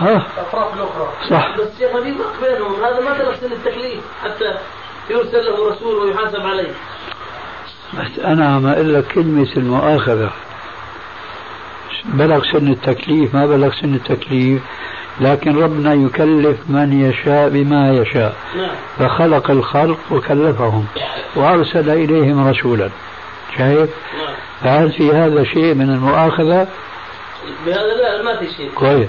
[0.00, 1.12] الأطراف الأخرى.
[1.30, 1.56] صح.
[1.58, 2.84] بس يا حبيبي بينهم.
[2.84, 4.54] هذا ما درس سن التكليف حتى
[5.10, 6.72] يرسل له رسول ويحاسب عليه.
[7.94, 10.30] بس أنا عم أقول لك كلمة المؤاخذة.
[12.04, 14.62] بلغ سن التكليف ما بلغ سن التكليف.
[15.20, 18.34] لكن ربنا يكلف من يشاء بما يشاء.
[18.56, 18.70] نعم.
[18.98, 20.86] فخلق الخلق وكلفهم
[21.36, 22.88] وأرسل إليهم رسولا.
[23.58, 24.34] شايف؟ نعم.
[24.62, 26.68] فهل في هذا شيء من المؤاخذة؟
[27.66, 28.70] بهذا لا ما في شيء.
[28.74, 29.08] كويس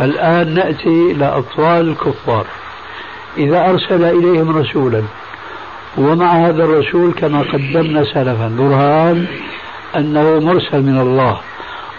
[0.00, 2.46] الآن نأتي إلى أطفال الكفار.
[3.36, 5.02] إذا أرسل إليهم رسولا
[5.98, 9.26] ومع هذا الرسول كما قدمنا سلفا برهان
[9.96, 11.40] أنه مرسل من الله.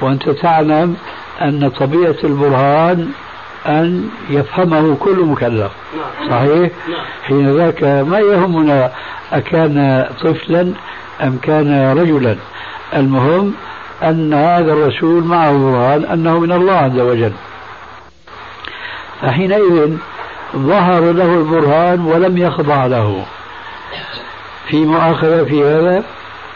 [0.01, 0.95] وأنت تعلم
[1.41, 3.11] أن طبيعة البرهان
[3.67, 5.71] أن يفهمه كل مكلف.
[6.29, 6.71] صحيح؟
[7.23, 8.91] حين ذاك ما يهمنا
[9.33, 10.73] أكان طفلا
[11.21, 12.35] أم كان رجلا.
[12.93, 13.53] المهم
[14.03, 17.33] أن هذا الرسول معه برهان أنه من الله عز وجل.
[19.21, 19.97] فحينئذ
[20.55, 23.25] ظهر له البرهان ولم يخضع له.
[24.67, 26.03] في مؤاخذة في هذا؟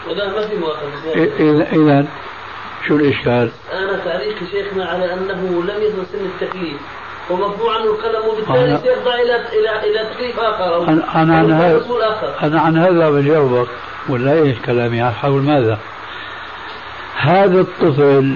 [0.06, 1.72] ما في مؤاخذة.
[1.72, 2.06] إذا
[2.86, 6.76] شو الإشكال؟ أنا تعليق شيخنا على أنه لم يصل سن التكليف
[7.30, 11.52] ومرفوع عنه القلم وبالتالي أنا- سيخضع إلى إلى إلى تكليف آخر أو أنا- أنا عن
[11.52, 11.84] هذا-
[12.42, 13.68] أنا عن هذا بجاوبك
[14.08, 15.78] ولا إيش كلامي؟ حول ماذا؟
[17.16, 18.34] هذا الطفل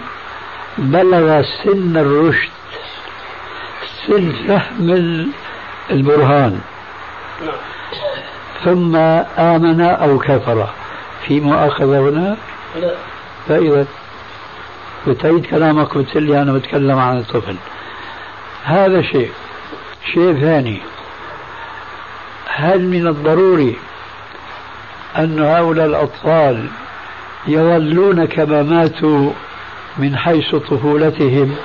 [0.78, 2.50] بلغ سن الرشد
[4.06, 5.28] سن فهم ال-
[5.90, 6.60] البرهان.
[7.40, 7.52] نعم.
[8.64, 8.96] ثم
[9.38, 10.68] آمن أو كفر.
[11.26, 12.36] في مؤاخذة هنا؟
[12.80, 12.94] لا.
[13.48, 13.86] فإذا
[15.06, 17.56] بتعيد كلامك قلت لي أنا بتكلم عن الطفل.
[18.64, 19.32] هذا شيء.
[20.12, 20.82] شيء ثاني.
[22.46, 23.78] هل من الضروري
[25.18, 26.68] أن هؤلاء الأطفال
[27.46, 29.32] يظلون كما ماتوا
[29.98, 31.56] من حيث طفولتهم؟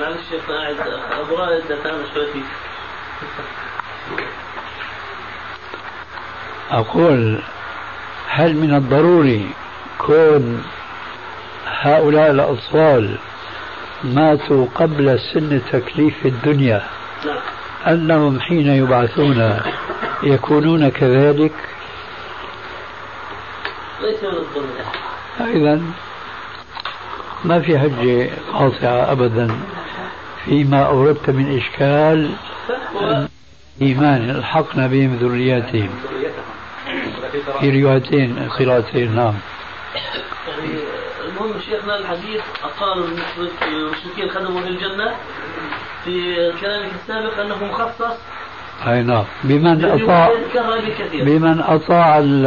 [0.00, 2.44] معلش شيخنا قاعد رائد أتعامل شوي فيك.
[6.78, 7.38] أقول
[8.28, 9.46] هل من الضروري
[9.98, 10.62] كون
[11.66, 13.16] هؤلاء الأطفال
[14.04, 16.82] ماتوا قبل سن التكليف في الدنيا؟
[17.86, 19.60] أنهم حين يبعثون
[20.22, 21.52] يكونون كذلك؟
[24.02, 25.80] ليس من الضرورة إذا
[27.44, 29.48] ما في حجة قاطعة أبدا
[30.44, 32.30] فيما أوردت من إشكال
[33.82, 35.90] إيمان الحقنا بهم ذرياتهم.
[37.60, 39.34] في روايتين قراءتين نعم.
[40.48, 40.70] يعني
[41.28, 42.40] المهم شيخنا الحديث؟
[42.80, 45.14] قالوا بالنسبة للمشركين خدموا في الجنة
[46.04, 48.16] في كلامك السابق أنه مخصص.
[48.86, 49.24] أي نعم.
[49.44, 50.30] بمن أطاع
[51.12, 52.46] بمن أطاع ال-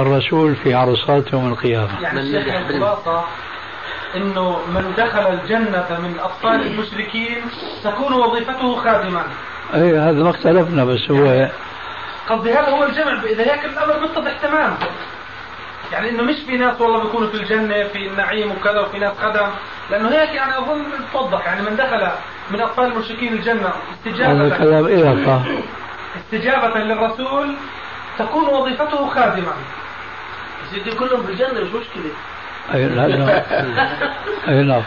[0.00, 2.00] الرسول في عرصات يوم القيامة.
[2.02, 3.24] يعني الشيخ الخلاصة
[4.16, 7.36] إنه من دخل الجنة من اطفال المشركين
[7.84, 9.22] تكون وظيفته خادما.
[9.74, 11.48] أي هذا ما اختلفنا بس هو
[12.28, 14.76] قصدي هذا هو الجمع إذا هيك الأمر متضح تمام
[15.92, 19.48] يعني إنه مش في ناس والله بيكونوا في الجنة في النعيم وكذا وفي ناس خدم
[19.90, 22.08] لأنه هيك يعني أظن توضح يعني من دخل
[22.50, 25.40] من أطفال المشركين الجنة هذا استجابة كلام إلقى
[26.16, 27.54] استجابة للرسول
[28.18, 29.52] تكون وظيفته خادما.
[30.70, 32.10] سيدي كلهم في الجنة مش مشكلة.
[32.74, 33.42] أي لا لا.
[34.48, 34.82] أي نعم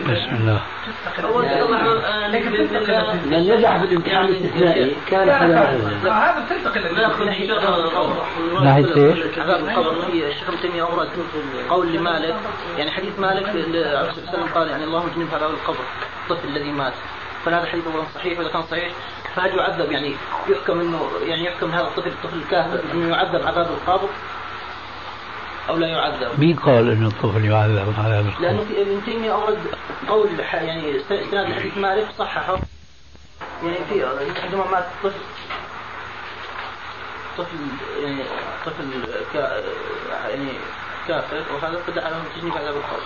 [0.00, 0.60] بسم الله.
[3.26, 5.70] من نجح في الامتحان الاستثنائي كان هذا
[8.54, 11.08] الله ناحية إيش؟ عذاب القبر في الشيخ ابن تيمية اورد
[11.70, 12.34] قول لمالك.
[12.78, 15.84] يعني حديث مالك الرسول صلى الله عليه وسلم قال يعني اللهم جنبها عذاب القبر.
[16.30, 16.92] الطفل الذي مات.
[17.44, 18.92] فهذا الحديث اولا صحيح وإذا كان صحيح
[19.36, 20.14] فهل يعذب؟ يعني
[20.48, 24.08] يحكم انه يعني يحكم هذا الطفل الطفل الكافر إنه يعذب عذاب القبر؟
[25.68, 29.58] أو لا يعذب؟ مين قال إنه الطفل يعذب؟ عذاب لأنه القبر؟ في ابن تيمية أورد
[30.08, 32.58] قول ح- يعني استناد الحديث مالك صححه.
[33.64, 34.04] يعني في
[34.44, 35.12] عندما مات طفل
[37.38, 37.56] طفل
[38.02, 38.22] يعني
[38.66, 38.84] طفل
[39.32, 39.62] كا
[40.28, 40.48] يعني
[41.08, 43.02] كافر وهذا فدعا له تجنيب عذاب القبر.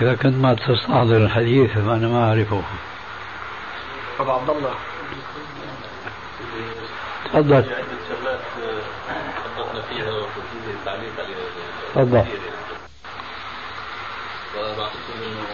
[0.00, 2.62] إذا كنت ما تستحضر الحديث فأنا ما أعرفه.
[4.20, 4.74] أبو عبد الله.
[7.24, 7.54] تفضل.
[7.64, 7.82] حققنا
[9.88, 11.38] فيها التعليق عليها
[11.94, 12.26] تفضل.
[14.56, 15.46] وبعتقد انه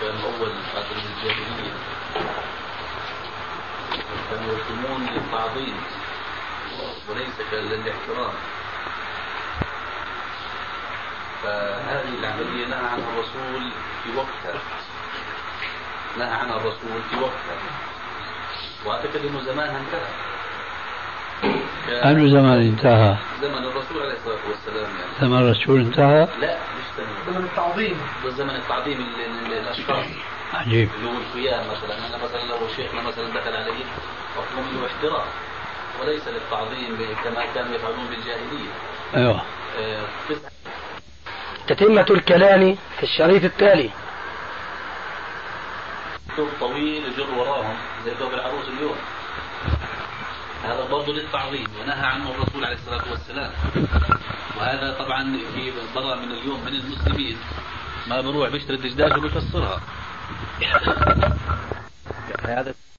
[0.00, 1.72] كان اول قادم الجاهليه
[4.30, 5.76] كانوا يقومون للتعظيم
[7.08, 8.32] وليس للاحترام
[11.42, 13.70] فهذه العملية نهى عنها الرسول
[14.04, 14.60] في وقتها.
[16.18, 17.56] نهى عنها الرسول في وقتها.
[18.84, 20.08] وأعتقد إنه زمانها انتهى.
[21.88, 23.16] أي زمان انتهى.
[23.42, 25.12] زمن الرسول عليه الصلاة والسلام يعني.
[25.20, 27.96] زمن الرسول انتهى؟ لا مش زمن زمن التعظيم.
[28.24, 30.06] ده زمن التعظيم ال- ال- الاشخاص
[30.54, 30.88] عجيب.
[30.96, 31.98] اللي هو القيام مثلا.
[32.08, 33.70] أنا مثلا لو شيخنا مثلا دخل علي
[34.36, 35.26] مطلوب منه احترام.
[36.00, 38.70] وليس للتعظيم كما كانوا يفعلون بالجاهلية.
[39.16, 39.42] أيوه.
[39.78, 40.02] آه،
[41.66, 43.90] تتمة الكلام في الشريط التالي.
[46.36, 48.96] ثوب طويل يجر وراهم زي ثوب العروس اليوم.
[50.64, 53.50] هذا برضه للتعظيم ونهى عنه الرسول عليه الصلاة والسلام.
[54.56, 57.36] وهذا طبعا في برا من اليوم من المسلمين.
[58.06, 59.80] ما بروح بيشتري الدجاج وبيفسرها
[62.58, 62.74] هذا